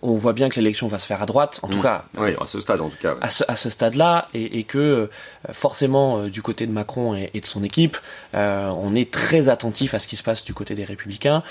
[0.02, 1.82] on voit bien que l'élection va se faire à droite, en tout mmh.
[1.82, 2.04] cas.
[2.16, 3.16] Oui, à ce stade, en tout cas.
[3.20, 5.10] À ce, stade-là, et, que euh,
[5.52, 7.96] forcément, euh, du côté de Macron et, de son équipe,
[8.34, 11.42] euh, on est très attentif à ce qui se passe du côté des Républicains.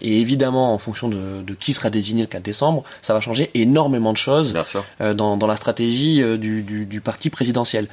[0.00, 4.12] et évidemment, en fonction de, qui sera désigné le 4 décembre, ça va changer énormément
[4.12, 4.54] de choses
[5.00, 7.88] dans, la stratégie du, parti présidentiel.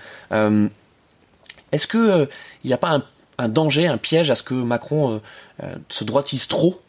[1.72, 2.30] Est-ce que
[2.64, 3.04] il n'y a pas un,
[3.38, 5.22] un, danger, un piège à ce que Macron
[5.90, 6.80] se droitise trop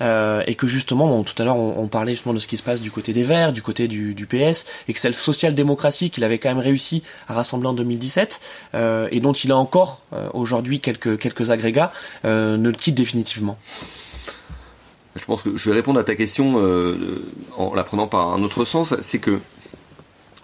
[0.00, 2.80] euh, et que justement, tout à l'heure, on, parlait justement de ce qui se passe
[2.80, 6.48] du côté des Verts, du côté du, PS, et que c'est social-démocratie qu'il avait quand
[6.48, 8.40] même réussi à rassembler en 2017,
[8.74, 11.92] euh, et dont il a encore euh, aujourd'hui quelques, quelques agrégats,
[12.24, 13.58] ne le quitte définitivement.
[15.16, 16.56] Je pense que je vais répondre à ta question
[17.56, 19.40] en la prenant par un autre sens, c'est que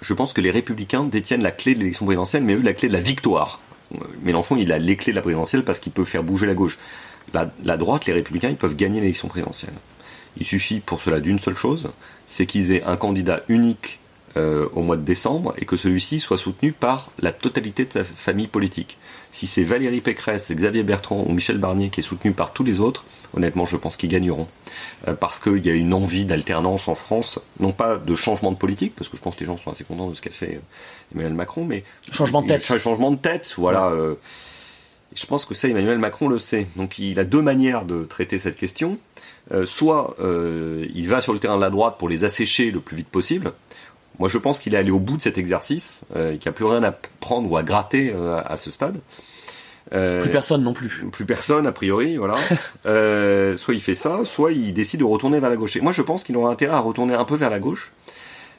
[0.01, 2.89] je pense que les républicains détiennent la clé de l'élection présidentielle, mais eux la clé
[2.89, 3.61] de la victoire.
[4.23, 6.79] Mélenchon, il a les clés de la présidentielle parce qu'il peut faire bouger la gauche
[7.33, 9.73] la, droite, les républicains, ils peuvent gagner l'élection présidentielle.
[10.37, 11.91] Il suffit pour cela d'une seule chose,
[12.27, 14.01] c'est qu'ils aient un candidat unique
[14.37, 18.03] euh, au mois de décembre et que celui-ci soit soutenu par la totalité de sa
[18.03, 18.99] famille politique.
[19.31, 22.81] Si c'est Valérie Pécresse, Xavier Bertrand ou Michel Barnier qui est soutenu par tous les
[22.81, 23.05] autres,
[23.37, 24.49] honnêtement, je pense qu'ils gagneront.
[25.07, 28.57] Euh, parce qu'il y a une envie d'alternance en France, non pas de changement de
[28.57, 30.57] politique, parce que je pense que les gens sont assez contents de ce qu'a fait
[30.57, 31.85] euh, Emmanuel Macron, mais...
[32.11, 32.65] Changement de tête.
[32.65, 33.93] Changement de tête, voilà.
[35.15, 36.67] Je pense que ça, Emmanuel Macron le sait.
[36.77, 38.99] Donc il a deux manières de traiter cette question.
[39.53, 42.81] Euh, soit euh, il va sur le terrain de la droite pour les assécher le
[42.81, 43.53] plus vite possible.
[44.19, 46.53] Moi, je pense qu'il est allé au bout de cet exercice, euh, qu'il n'y a
[46.53, 48.15] plus rien à prendre ou à gratter
[48.47, 48.97] à ce stade.
[49.91, 51.05] plus personne non plus.
[51.13, 52.37] Plus personne, a priori, voilà.
[53.57, 55.77] soit il fait ça, soit il décide de retourner vers la gauche.
[55.77, 57.91] Et moi, je pense qu'il aura intérêt à retourner un peu vers la gauche,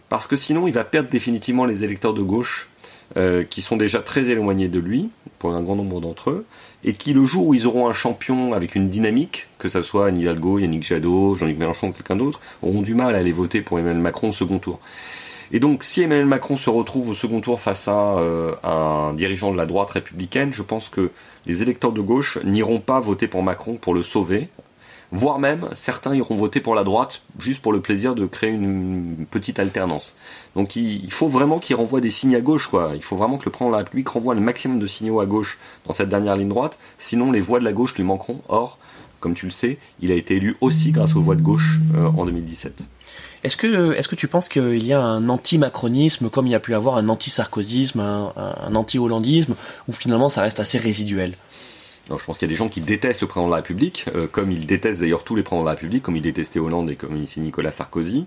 [0.09, 2.67] parce que sinon, il va perdre définitivement les électeurs de gauche
[3.49, 6.45] qui sont déjà très éloignés de lui, pour un grand nombre d'entre eux,
[6.83, 10.07] et qui, le jour où ils auront un champion avec une dynamique, que ce soit
[10.07, 13.61] Anne Hidalgo, Yannick Jadot, Jean-Luc Mélenchon ou quelqu'un d'autre, auront du mal à aller voter
[13.61, 14.79] pour Emmanuel Macron au second tour.
[15.51, 19.51] Et donc, si Emmanuel Macron se retrouve au second tour face à euh, un dirigeant
[19.51, 21.11] de la droite républicaine, je pense que
[21.45, 24.49] les électeurs de gauche n'iront pas voter pour Macron pour le sauver,
[25.15, 29.25] voire même certains iront voter pour la droite juste pour le plaisir de créer une,
[29.29, 30.15] petite alternance.
[30.55, 32.91] Donc il, faut vraiment qu'il renvoie des signes à gauche, quoi.
[32.95, 35.25] Il faut vraiment que le président de la République renvoie le maximum de signaux à
[35.25, 38.41] gauche dans cette dernière ligne droite, sinon les voix de la gauche lui manqueront.
[38.47, 38.77] Or,
[39.19, 42.07] comme tu le sais, il a été élu aussi grâce aux voix de gauche euh,
[42.07, 42.87] en 2017.
[43.43, 46.59] Est-ce que, est-ce que tu penses qu'il y a un anti-macronisme comme il y a
[46.59, 49.55] pu avoir un anti-sarkozisme, un, un anti-hollandisme,
[49.87, 51.33] ou finalement ça reste assez résiduel?
[52.09, 54.27] Je pense qu'il y a des gens qui détestent le président de la République, euh,
[54.27, 56.95] comme ils détestent d'ailleurs tous les présidents de la République, comme ils détestaient Hollande et
[56.95, 58.25] comme ici Nicolas Sarkozy.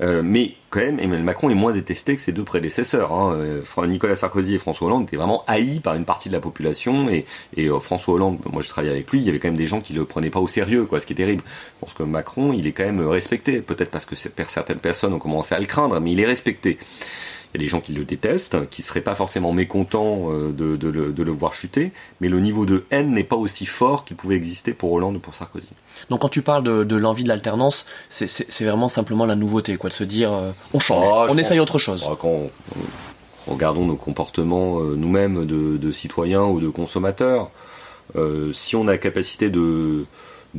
[0.00, 3.12] Euh, mais quand même, Emmanuel Macron est moins détesté que ses deux prédécesseurs.
[3.12, 3.34] Hein.
[3.36, 7.08] Euh, Nicolas Sarkozy et François Hollande étaient vraiment haïs par une partie de la population.
[7.10, 9.66] Et, et François Hollande, moi je travaillais avec lui, il y avait quand même des
[9.66, 11.42] gens qui le prenaient pas au sérieux, quoi, ce qui est terrible.
[11.46, 15.18] Je pense que Macron, il est quand même respecté, peut-être parce que certaines personnes ont
[15.18, 16.78] commencé à le craindre, mais il est respecté.
[17.54, 21.30] Y a des gens qui le détestent, qui seraient pas forcément mécontents euh, de, le,
[21.30, 24.90] voir chuter, mais le niveau de haine n'est pas aussi fort qu'il pouvait exister pour
[24.92, 25.68] Hollande ou pour Sarkozy.
[26.08, 29.94] Donc quand tu parles de, l'envie de l'alternance, c'est vraiment simplement la nouveauté, quoi, de
[29.94, 32.06] se dire euh, on change, ah, on essaye autre chose.
[32.10, 32.50] Ah, quand
[33.46, 37.50] regardons nos comportements euh, nous-mêmes de, citoyens ou de consommateurs,
[38.52, 40.06] si on a la capacité de,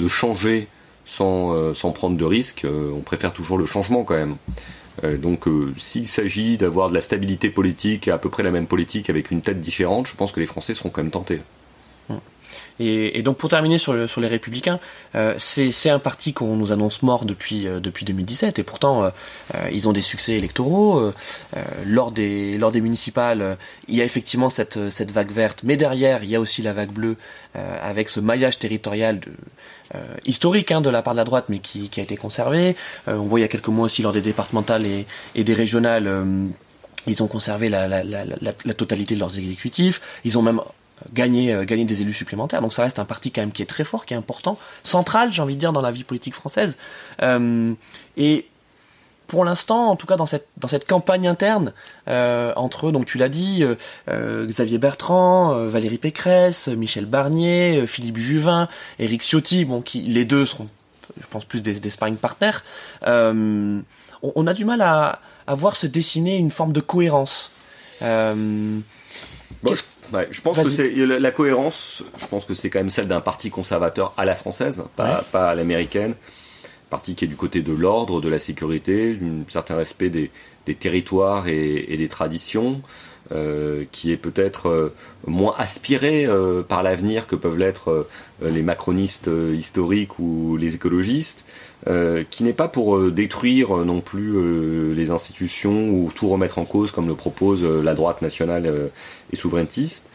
[0.08, 0.68] changer
[1.06, 4.38] sans, sans prendre de risques, on préfère toujours le changement quand même.
[5.04, 8.68] Euh, donc euh, s'il s'agit d'avoir de la stabilité politique, à peu près la même
[8.68, 11.42] politique avec une tête différente, je pense que les Français seront quand même tentés.
[12.80, 14.80] Et, donc pour terminer sur, les Républicains,
[15.14, 19.12] euh, c'est un parti qu'on nous annonce mort depuis, depuis 2017 et pourtant
[19.72, 21.12] ils ont des succès électoraux.
[21.86, 26.36] lors, des, municipales, il y a effectivement cette, cette vague verte, mais derrière il y
[26.36, 27.18] a aussi la vague bleue
[27.54, 29.32] avec ce maillage territorial de,
[30.26, 32.76] historique hein, de la part de la droite, mais qui, a été conservé.
[33.08, 36.08] Euh, on voit il y a quelques mois aussi lors des départementales et, des régionales,
[36.08, 36.48] euh,
[37.06, 37.88] ils ont conservé la,
[38.78, 40.02] totalité de leurs exécutifs.
[40.24, 40.62] Ils ont même
[41.14, 42.62] gagné, gagné des élus supplémentaires.
[42.62, 45.34] Donc ça reste un parti quand même qui est très fort, qui est important, central,
[45.34, 46.78] j'ai envie de dire, dans la vie politique française.
[47.22, 48.46] et
[49.28, 51.74] pour l'instant, en tout cas dans cette dans cette campagne interne
[52.08, 53.76] euh, entre eux, donc tu l'as dit, euh,
[54.10, 58.68] euh, Xavier Bertrand, Valérie Pécresse, Michel Barnier, Philippe Juvin,
[59.00, 60.68] Éric Ciotti, bon, qui les deux seront,
[61.20, 62.60] je pense, plus des, des sparring partners.
[63.06, 67.52] On, a du mal à, à voir se dessiner une forme de cohérence.
[68.02, 68.82] je
[70.42, 72.04] pense que c'est la, cohérence.
[72.18, 75.50] Je pense que c'est quand même celle d'un parti conservateur à la française, pas, pas
[75.50, 76.16] à l'américaine
[76.94, 80.30] parti qui est du côté de l'ordre, de la sécurité, d'un certain respect des,
[80.76, 82.84] territoires et, des traditions,
[83.32, 84.94] euh, qui est peut-être euh,
[85.26, 88.06] moins aspiré euh, par l'avenir que peuvent l'être
[88.44, 91.46] les macronistes historiques ou les écologistes,
[92.30, 97.08] qui n'est pas pour détruire non plus les institutions ou tout remettre en cause comme
[97.08, 98.92] le propose la droite nationale
[99.32, 100.10] et souverainiste,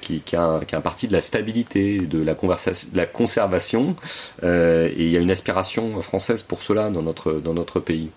[0.00, 2.36] qui, a un, parti de la stabilité, de la,
[2.94, 3.96] la conservation,
[4.42, 8.10] euh, et il y a une aspiration française pour cela dans notre, dans notre pays.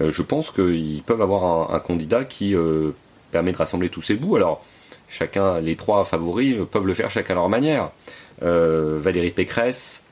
[0.00, 2.90] Euh, je pense qu'ils peuvent avoir un, candidat qui euh,
[3.30, 4.36] permet de rassembler tous ces bouts.
[4.36, 4.64] Alors,
[5.08, 7.90] chacun, les trois favoris peuvent le faire chacun à leur manière.
[8.40, 10.02] Valérie Pécresse,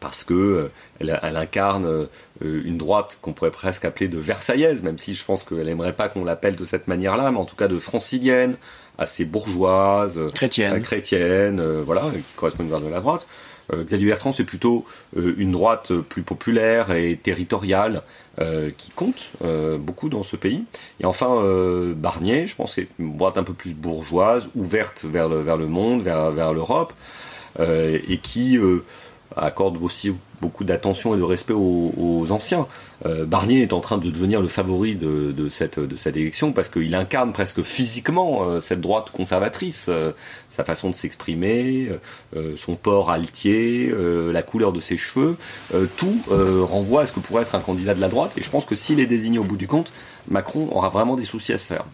[0.00, 2.08] parce que elle, incarne
[2.42, 6.08] une droite qu'on pourrait presque appeler de versaillaise, même si je pense qu'elle aimerait pas
[6.08, 8.56] qu'on l'appelle de cette manière-là, mais en tout cas de francilienne,
[9.00, 13.26] assez bourgeoise, euh, chrétienne, euh, chrétienne euh, voilà, qui correspond vers de la droite.
[13.72, 14.84] Xavier Bertrand, c'est plutôt
[15.14, 18.02] une droite plus populaire et territoriale
[18.76, 19.30] qui compte
[19.78, 20.64] beaucoup dans ce pays.
[20.98, 21.40] Et enfin,
[21.94, 25.68] Barnier, je pense, c'est une droite un peu plus bourgeoise, ouverte vers le, vers le
[25.68, 26.92] monde, vers, vers l'Europe,
[27.60, 28.58] et qui
[29.36, 32.66] accorde aussi beaucoup d'attention et de respect aux, anciens.
[33.06, 36.68] Euh, Barnier est en train de devenir le favori de, cette, de cette élection parce
[36.68, 40.12] qu'il incarne presque physiquement euh, cette droite conservatrice, euh,
[40.48, 41.88] sa façon de s'exprimer,
[42.56, 43.92] son port altier,
[44.32, 45.36] la couleur de ses cheveux,
[45.96, 48.32] tout renvoie à ce que pourrait être un candidat de la droite.
[48.36, 49.92] Et je pense que s'il est désigné au bout du compte,
[50.28, 51.84] Macron aura vraiment des soucis à se faire.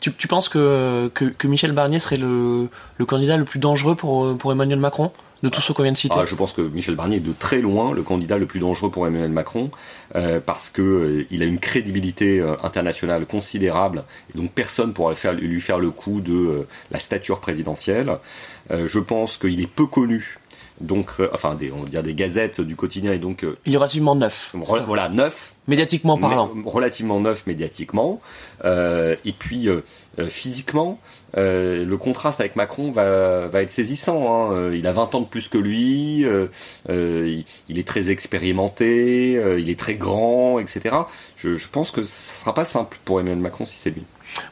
[0.00, 2.68] Tu, penses que, que, Michel Barnier serait le,
[2.98, 5.12] le candidat le plus dangereux pour, pour Emmanuel Macron?
[5.42, 7.32] De tous ceux qu'on vient de citer ah, Je pense que Michel Barnier est de
[7.32, 9.70] très loin le candidat le plus dangereux pour Emmanuel Macron
[10.14, 15.14] euh, parce que euh, il a une crédibilité euh, internationale considérable et donc personne pourra
[15.14, 18.18] faire, lui faire le coup de la stature présidentielle.
[18.70, 20.38] je pense qu'il est peu connu
[20.80, 24.14] donc enfin des on va dire des gazettes du quotidien et donc il est relativement
[24.14, 24.54] neuf.
[24.86, 26.50] voilà neuf médiatiquement parlant.
[26.64, 28.20] relativement neuf médiatiquement
[28.64, 29.68] et puis
[30.28, 30.98] physiquement
[31.36, 34.52] le contraste avec Macron va va être saisissant.
[34.52, 34.72] Hein.
[34.72, 36.26] Il a 20 ans de plus que lui,
[36.88, 40.96] il, il, est très expérimenté, il est très grand, etc.
[41.36, 44.04] Je, je pense que ça sera pas simple pour Emmanuel Macron si c'est lui.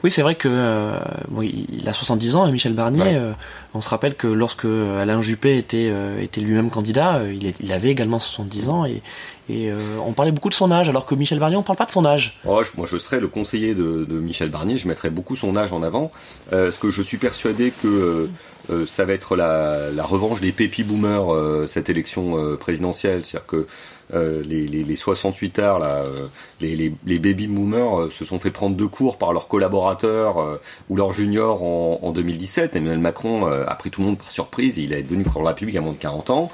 [0.03, 0.99] Oui, c'est vrai que euh,
[1.43, 3.17] il a 70 ans, et Michel Barnier.
[3.17, 3.33] Euh,
[3.75, 7.91] on se rappelle que lorsque Alain Juppé était euh, était lui-même candidat, il, il, avait
[7.91, 9.03] également 70 ans et,
[9.49, 9.73] et
[10.05, 12.05] on parlait beaucoup de son âge, alors que Michel Barnier, on parle pas de son
[12.05, 12.39] âge.
[12.47, 14.79] Oh, moi, je serais le conseiller de, de, Michel Barnier.
[14.79, 16.11] Je mettrais beaucoup son âge en avant,
[16.51, 18.29] parce que je suis persuadé que
[18.87, 23.67] ça va être la, la revanche des pépi boomers cette élection présidentielle, c'est-à-dire que
[24.13, 26.27] euh, les, les, les, 68 heures, là, euh,
[26.61, 30.59] les, les, baby boomers euh, se sont fait prendre de cours par leurs collaborateurs
[30.89, 32.77] ou leurs juniors en, en 2017.
[32.77, 34.79] Emmanuel Macron a pris tout le monde par surprise.
[34.79, 36.51] il est devenu président de la République à moins de 40 ans.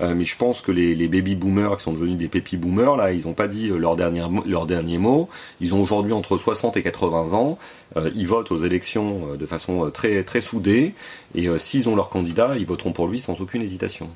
[0.00, 3.26] Mais je pense que les, baby boomers qui sont devenus des pépi boomers, là, ils
[3.26, 5.28] n'ont pas dit leur dernier, leur dernier mot.
[5.60, 7.58] Ils ont aujourd'hui entre 60 et 80 ans.
[8.14, 10.94] ils votent aux élections de façon très, très soudée.
[11.34, 14.10] Et s'ils ont leur candidat, ils voteront pour lui sans aucune hésitation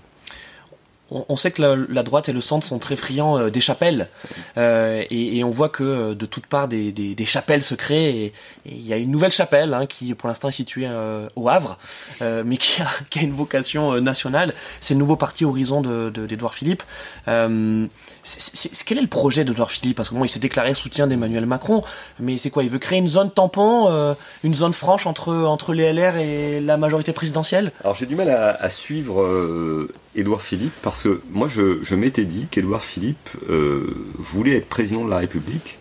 [1.28, 4.08] on, sait que la, droite et le centre sont très friands euh, des chapelles.
[4.56, 8.32] Euh, et, on voit que euh, de toutes parts des, chapelles se créent.
[8.66, 10.88] Il y a une nouvelle chapelle hein, qui pour l'instant est située
[11.36, 11.78] au Havre
[12.20, 14.54] mais qui a, une vocation nationale.
[14.80, 16.82] C'est le nouveau parti Horizon d'Edouard de, Philippe.
[17.26, 19.96] Quel est le projet d'Edouard Philippe?
[19.96, 21.82] Parce que bon, il s'est déclaré soutien d'Emmanuel Macron,
[22.18, 22.64] mais c'est quoi?
[22.64, 26.76] Il veut créer une zone tampon, une zone franche entre entre les LR et la
[26.76, 27.72] majorité présidentielle?
[27.82, 32.82] Alors j'ai du mal à, suivre Édouard Philippe parce que moi je, m'étais dit qu'Édouard
[32.82, 33.86] Philippe euh,
[34.16, 35.78] voulait être président de la République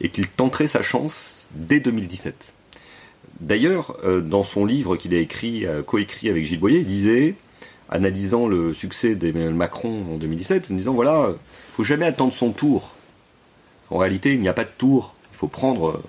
[0.00, 2.54] et qu'il tenterait sa chance dès 2017.
[3.40, 7.34] D'ailleurs, euh, dans son livre qu'il a écrit, euh, coécrit avec Gilles Boyer, il disait,
[7.88, 12.50] analysant le succès d'Emmanuel Macron en 2017, en disant voilà, il faut jamais attendre son
[12.50, 12.94] tour.
[13.90, 15.14] En réalité, il n'y a pas de tour.
[15.32, 16.02] Il faut prendre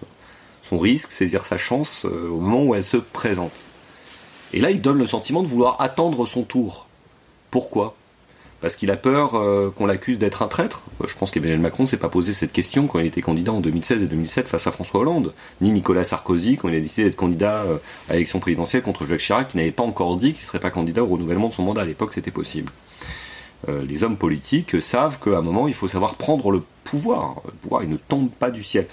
[0.64, 3.60] son risque, saisir sa chance au moment où elle se présente.
[4.54, 6.88] Et là, il donne le sentiment de vouloir attendre son tour.
[7.54, 7.94] Pourquoi?
[8.62, 10.82] Parce qu'il a peur euh, qu'on l'accuse d'être un traître.
[11.02, 13.60] Euh, je pense qu'Emmanuel Macron s'est pas posé cette question quand il était candidat en
[13.60, 17.16] 2016 et 2007 face à François Hollande, ni Nicolas Sarkozy quand il a décidé d'être
[17.16, 17.78] candidat euh,
[18.10, 21.04] à l'élection présidentielle contre Jacques Chirac, qui n'avait pas encore dit qu'il serait pas candidat
[21.04, 21.84] au renouvellement de son mandat.
[21.84, 22.72] À l'époque, c'était possible.
[23.68, 27.36] les hommes politiques savent qu'à un moment, il faut savoir prendre le pouvoir.
[27.46, 28.88] Le pouvoir, il ne tombe pas du ciel.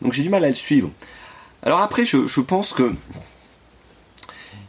[0.00, 0.88] Donc j'ai du mal à le suivre.
[1.62, 2.94] Alors après, je pense que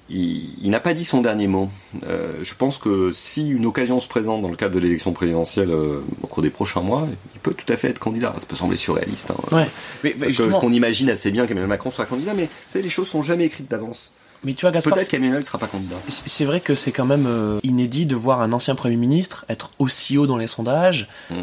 [0.10, 1.70] il, n'a pas dit son dernier mot.
[2.06, 5.72] Euh, je pense que si une occasion se présente dans le cadre de l'élection présidentielle
[5.72, 8.34] euh, au cours des prochains mois, il peut tout à fait être candidat.
[8.38, 9.32] Ça peut sembler surréaliste.
[9.32, 9.66] Hein.
[10.04, 10.16] Ouais.
[10.20, 13.46] parce, qu'on imagine assez bien qu'Emmanuel Macron soit candidat, mais savez, les choses sont jamais
[13.46, 14.12] écrites d'avance.
[14.44, 15.96] Mais tu vois, Gaspard, peut-être qu'Emmanuel ne sera pas candidat.
[16.08, 19.72] C'est vrai que c'est quand même euh, inédit de voir un ancien premier ministre être
[19.80, 21.38] aussi haut dans les sondages, mm.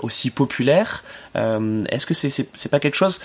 [0.00, 1.04] aussi populaire.
[1.34, 3.20] Est-ce que c'est c'est pas quelque chose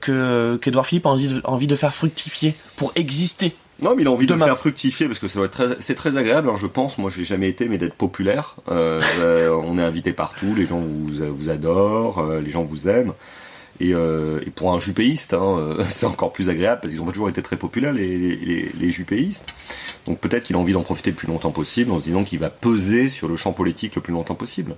[0.00, 3.54] que qu'Edouard Philippe a envie envie de faire fructifier pour exister?
[3.82, 6.48] Non, mais il a envie de faire fructifier parce que c'est très, très agréable.
[6.48, 8.56] Alors, je pense, moi, je n'ai jamais été, mais d'être populaire.
[8.68, 12.88] Euh, euh, on est invité partout, les gens vous, vous adorent, euh, les gens vous
[12.88, 13.12] aiment.
[13.80, 13.94] Et,
[14.54, 17.56] pour un jupéiste, hein, c'est encore plus agréable parce qu'ils ont pas toujours été très
[17.56, 19.54] populaires, les, les, les jupéistes.
[20.06, 22.38] Donc peut-être qu'il a envie d'en profiter le plus longtemps possible en se disant qu'il
[22.38, 24.76] va peser sur le champ politique le plus longtemps possible.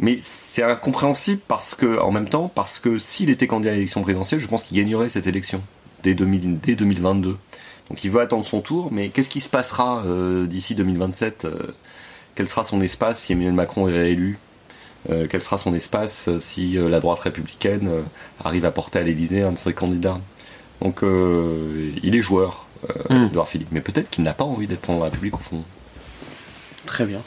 [0.00, 4.02] Mais c'est incompréhensible parce que, en même temps, parce que s'il était candidat à l'élection
[4.02, 5.62] présidentielle, je pense qu'il gagnerait cette élection
[6.02, 7.36] dès, 2022.
[7.88, 11.74] Donc il veut attendre son tour, mais qu'est-ce qui se passera euh, d'ici 2027 euh,
[12.34, 14.38] Quel sera son espace si Emmanuel Macron est réélu
[15.10, 17.90] euh, Quel sera son espace si la droite républicaine
[18.44, 20.18] arrive à porter à l'Élysée un de ses candidats?
[20.82, 22.66] Donc il est joueur,
[23.08, 23.26] hmm.
[23.26, 25.62] Edouard Philippe, mais peut-être qu'il n'a pas envie d'être la République au fond.
[26.86, 27.22] Très bien.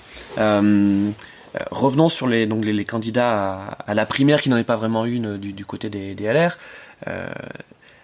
[1.72, 5.38] revenons sur les, donc les, candidats à, la primaire qui n'en est pas vraiment une
[5.38, 6.58] du, côté des, des LR.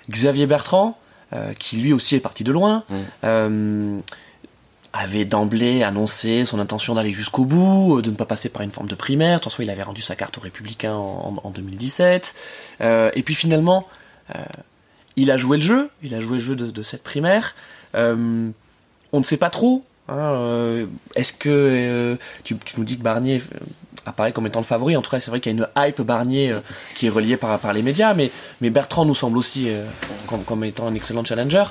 [0.10, 0.98] Xavier Bertrand,
[1.34, 2.96] euh, qui lui aussi est parti de loin, mm.
[3.24, 3.98] euh,
[4.94, 8.72] avait d'emblée annoncé son intention d'aller jusqu'au bout, euh, de ne pas passer par une
[8.72, 9.40] forme de primaire.
[9.40, 12.36] De toute façon, il avait rendu sa carte aux Républicains en, 2017.
[12.82, 13.88] et puis finalement,
[15.16, 15.90] il a joué le jeu.
[16.04, 17.56] Il a joué le jeu de cette primaire.
[17.94, 18.54] on
[19.14, 20.86] ne sait pas trop Euh,
[21.16, 23.58] est-ce que euh, tu, nous dis que Barnier euh,
[24.06, 26.02] apparaît comme étant le favori En tout cas, c'est vrai qu'il y a une hype
[26.02, 26.56] Barnier
[26.96, 28.30] qui est reliée par, par les médias, mais,
[28.62, 29.70] mais Bertrand nous semble aussi
[30.28, 31.66] comme, comme, étant un excellent challenger.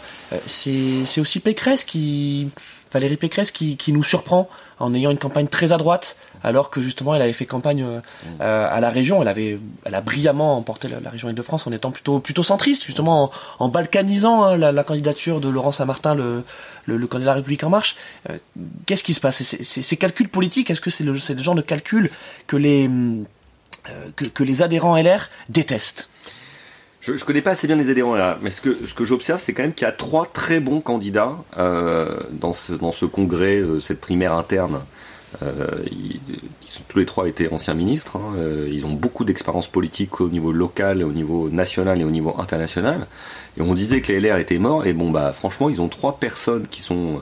[0.46, 2.50] c'est aussi Pécresse qui,
[2.94, 7.14] Valérie Pécresse qui, nous surprend en ayant une campagne très à droite, alors que justement
[7.14, 8.00] elle avait fait campagne euh,
[8.40, 9.22] euh, à la région.
[9.22, 14.44] Elle a brillamment emporté la, région Île-de-France en étant plutôt plutôt centriste, justement en, balkanisant
[14.44, 16.44] hein, la, candidature de Laurent Saint-Martin, le,
[16.86, 17.96] le, candidat de la République en marche.
[18.30, 18.38] Euh,
[18.86, 19.42] qu'est-ce qui se passe?
[19.42, 22.10] Ces calculs politiques, est-ce que c'est le, le genre de calcul
[22.46, 22.88] que les
[24.16, 26.08] que les adhérents LR détestent?
[27.04, 29.62] Je, ne connais pas assez bien les adhérents là, mais ce que, j'observe, c'est quand
[29.62, 33.78] même qu'il y a trois très bons candidats euh, dans, ce, dans ce congrès, euh,
[33.80, 34.80] cette primaire interne.
[35.42, 36.20] Euh, ils,
[36.88, 38.16] tous les trois étaient anciens ministres.
[38.16, 38.36] Hein,
[38.70, 43.06] ils ont beaucoup d'expérience politique au niveau local, au niveau national et au niveau international.
[43.58, 44.86] Et on disait que les LR étaient morts.
[44.86, 47.20] Et bon, bah franchement, ils ont trois personnes qui sont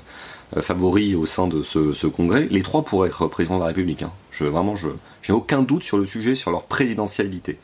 [0.60, 2.46] favoris au sein de ce, ce, congrès.
[2.50, 4.02] Les trois pourraient être président de la République.
[4.02, 4.12] Hein.
[4.30, 4.88] Je vraiment, je
[5.22, 7.58] j'ai aucun doute sur le sujet, sur leur présidentialité.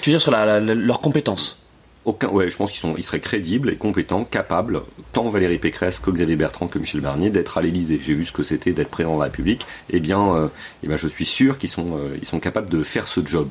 [0.00, 1.61] Tu veux dire sur la, leurs compétences?
[2.06, 4.82] Je pense qu'ils sont, ils seraient crédibles et compétents, capables,
[5.12, 8.00] tant Valérie Pécresse que Xavier Bertrand que Michel Barnier, d'être à l'Élysée.
[8.02, 9.66] J'ai vu ce que c'était d'être président de la République.
[9.90, 10.48] Eh bien, euh,
[10.82, 13.48] eh bien, je suis sûr qu'ils sont, euh, sont capables de faire ce job.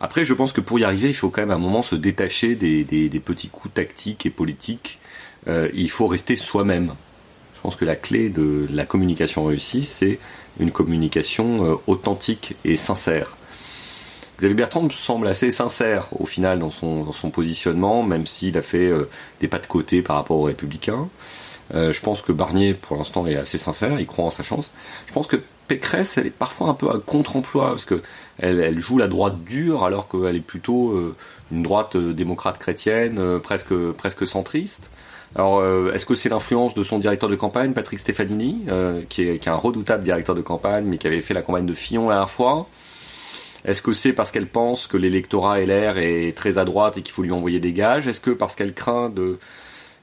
[0.00, 1.94] Après, je pense que pour y arriver, il faut quand même à un moment se
[1.94, 4.98] détacher des, petits coups tactiques et politiques.
[5.46, 6.92] Euh, il faut rester soi-même.
[7.54, 10.18] Je pense que la clé de la communication réussie, c'est
[10.58, 13.36] une communication authentique et sincère.
[14.42, 18.62] Xavier Bertrand semble assez sincère au final dans son, dans son positionnement, même s'il a
[18.62, 19.08] fait euh,
[19.40, 21.08] des pas de côté par rapport aux républicains.
[21.72, 24.72] Euh, je pense que Barnier, pour l'instant, est assez sincère, il croit en sa chance.
[25.06, 25.36] Je pense que
[25.68, 28.02] Pécresse, elle est parfois un peu à contre-emploi, parce que
[28.38, 31.14] elle, joue la droite dure, alors qu'elle est plutôt euh,
[31.52, 34.90] une droite démocrate chrétienne, presque, presque centriste.
[35.36, 35.64] Alors,
[35.94, 38.64] est-ce que c'est l'influence de son directeur de campagne, Patrick Stefanini,
[39.08, 41.64] qui est, qui, est, un redoutable directeur de campagne, mais qui avait fait la campagne
[41.64, 42.66] de Fillon la dernière fois?
[43.64, 47.12] Est-ce que c'est parce qu'elle pense que l'électorat LR est très à droite et qu'il
[47.12, 48.08] faut lui envoyer des gages?
[48.08, 49.38] Est-ce que parce qu'elle craint de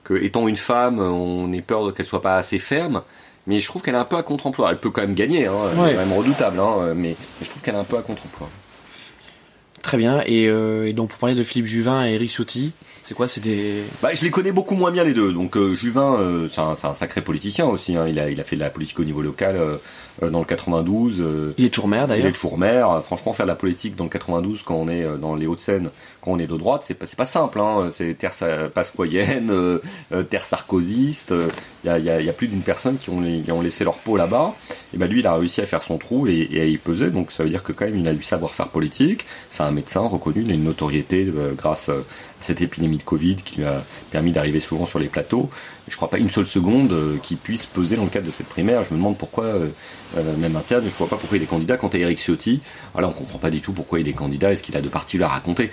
[0.03, 3.03] que, étant une femme, on ait peur qu'elle soit pas assez ferme?
[3.47, 4.71] Mais je trouve qu'elle est un peu à contre-emploi.
[4.71, 7.61] Elle peut quand même gagner, hein, elle est quand même redoutable, hein, mais, je trouve
[7.61, 8.49] qu'elle est un peu à contre-emploi.
[9.81, 10.23] Très bien.
[10.29, 12.71] Euh, et, donc pour parler de Philippe Juvin et Eric Ciotti,
[13.09, 13.81] c'est quoi C'est des.
[14.03, 15.33] Bah, je les connais beaucoup moins bien les deux.
[15.33, 17.95] Donc euh, Juvin, euh, c'est un, sacré politicien aussi.
[17.95, 18.07] Hein.
[18.07, 19.59] Il a, il a fait de la politique au niveau local
[20.21, 21.23] dans le 92.
[21.57, 22.27] il est toujours maire d'ailleurs.
[22.27, 23.01] Il est toujours maire.
[23.03, 25.89] Franchement, faire de la politique dans le 92 quand on est dans les Hauts-de-Seine,
[26.21, 27.59] quand on est de droite, c'est pas, pas simple.
[27.59, 27.87] Hein.
[27.89, 28.33] C'est terre
[28.75, 29.51] pasquoyenne,
[30.29, 31.33] terre sarkozyste.
[31.85, 34.17] Il y a, y a, plus d'une personne qui ont, qui ont, laissé leur peau
[34.17, 34.53] là-bas.
[34.93, 37.09] Et ben lui, il a réussi à faire son trou et, et, à y peser.
[37.09, 39.25] Donc ça veut dire que quand même, il a du savoir-faire politique.
[39.49, 40.41] C'est un médecin reconnu.
[40.41, 41.89] Il a une notoriété grâce
[42.39, 45.49] cette épidémie de Covid qui lui a permis d'arriver souvent sur les plateaux.
[45.87, 48.31] Je ne crois pas une seule seconde euh, qu'il puisse peser dans le cadre de
[48.31, 48.83] cette primaire.
[48.83, 49.67] Je me demande pourquoi, euh,
[50.17, 51.77] euh, même interne, je ne vois pas pourquoi il est candidat.
[51.77, 52.61] Quant à Eric Ciotti,
[52.95, 54.51] alors on ne comprend pas du tout pourquoi il est candidat.
[54.51, 55.71] Est-ce qu'il a de particuliers à raconter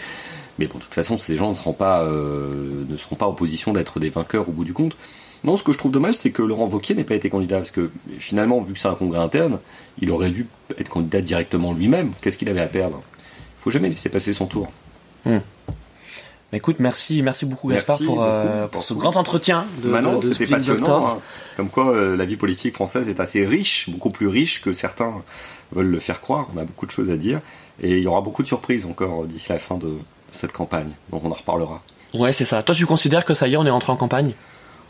[0.59, 3.73] Mais bon, de toute façon, ces gens ne seront pas, ne seront pas en position
[3.73, 4.97] d'être des vainqueurs au bout du compte.
[5.45, 7.71] Non, ce que je trouve dommage, c'est que Laurent Wauquiez n'ait pas été candidat, parce
[7.71, 9.61] que finalement, vu que c'est un congrès interne,
[10.01, 10.47] il aurait dû
[10.79, 12.13] être candidat directement lui-même.
[12.21, 13.03] Qu'est-ce qu'il avait à perdre?
[13.59, 14.73] Il faut jamais laisser passer son tour.
[15.25, 15.39] Hmm.
[16.53, 20.47] Bah, écoute, merci, merci beaucoup Gaspard pour, euh, pour ce grand entretien de, Maintenant, c'était
[20.47, 21.07] passionnant.
[21.07, 21.19] Hein.
[21.57, 25.23] Comme quoi, euh, la vie politique française est assez riche, beaucoup plus riche que certains
[25.73, 26.49] veulent le faire croire.
[26.55, 27.41] On a beaucoup de choses à dire
[27.83, 29.99] et il y aura beaucoup de surprises encore d'ici la fin de,
[30.37, 30.91] cette campagne.
[31.11, 31.83] Donc on en reparlera.
[32.15, 32.63] Ouais, c'est ça.
[32.63, 34.35] Toi, tu considères que ça y est, on est rentré en campagne?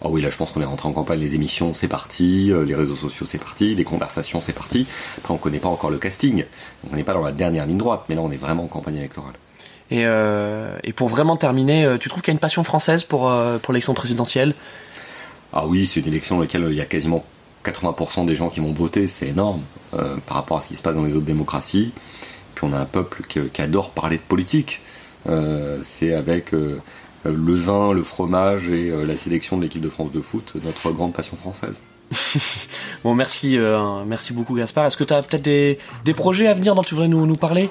[0.02, 1.20] Oh oui, là, je pense qu'on est rentré en campagne.
[1.20, 2.52] Les émissions, c'est parti.
[2.52, 3.74] Euh, les réseaux sociaux, c'est parti.
[3.74, 4.86] Les conversations, c'est parti.
[5.16, 6.44] Après, on connaît pas encore le casting.
[6.92, 8.04] on n'est pas dans la dernière ligne droite.
[8.08, 9.32] Mais là, on est vraiment en campagne électorale.
[9.90, 13.04] Et, euh, et pour vraiment terminer, euh, tu trouves qu'il y a une passion française
[13.04, 14.54] pour, euh, pour l'élection présidentielle?
[15.52, 17.24] Ah oui, c'est une élection dans laquelle il y a quasiment
[17.64, 19.60] 80% des gens qui vont voter, c'est énorme
[20.26, 21.92] par rapport à ce qui se passe dans les autres démocraties.
[22.54, 24.82] Puis on a un peuple qui, qui adore parler de politique.
[25.82, 30.52] c'est avec le vin, le fromage et la sélection de l'équipe de France de foot
[30.62, 31.82] notre grande passion française.
[33.04, 33.58] bon, merci,
[34.06, 34.86] merci beaucoup Gaspard.
[34.86, 37.36] Est-ce que tu as peut-être des, des projets à venir dont tu voudrais nous, nous
[37.36, 37.70] parler?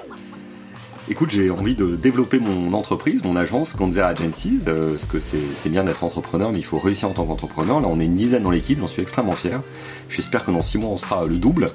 [1.07, 5.69] Écoute, j'ai envie de développer mon entreprise, mon agence Gonzer Agency, euh, parce que c'est
[5.69, 7.79] bien d'être entrepreneur, mais il faut réussir en tant qu'entrepreneur.
[7.79, 9.61] Là, on est une dizaine dans l'équipe, j'en suis extrêmement fier.
[10.09, 11.67] J'espère que dans six mois, on sera le double.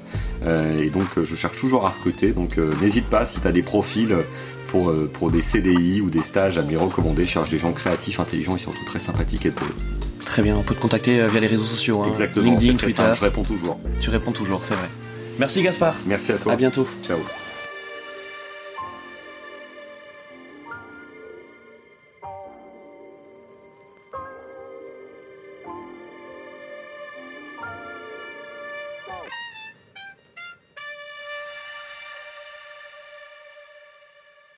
[0.45, 2.33] Euh, et donc, je cherche toujours à recruter.
[2.33, 4.13] Donc, euh, n'hésite pas si tu as des profils
[4.67, 7.25] pour, pour des CDI ou des stages à me les recommander.
[7.25, 9.69] Je cherche des gens créatifs, intelligents et surtout très sympathiques et drôles.
[10.25, 12.03] Très bien, on peut te contacter via les réseaux sociaux.
[12.03, 12.07] Hein.
[12.09, 12.51] Exactement.
[12.51, 13.03] LinkedIn, Twitter.
[13.15, 13.79] je réponds toujours.
[14.01, 14.89] Tu réponds toujours, c'est vrai.
[15.39, 15.95] Merci Gaspard.
[16.05, 16.53] Merci à toi.
[16.53, 16.85] À bientôt.
[17.07, 17.17] Ciao.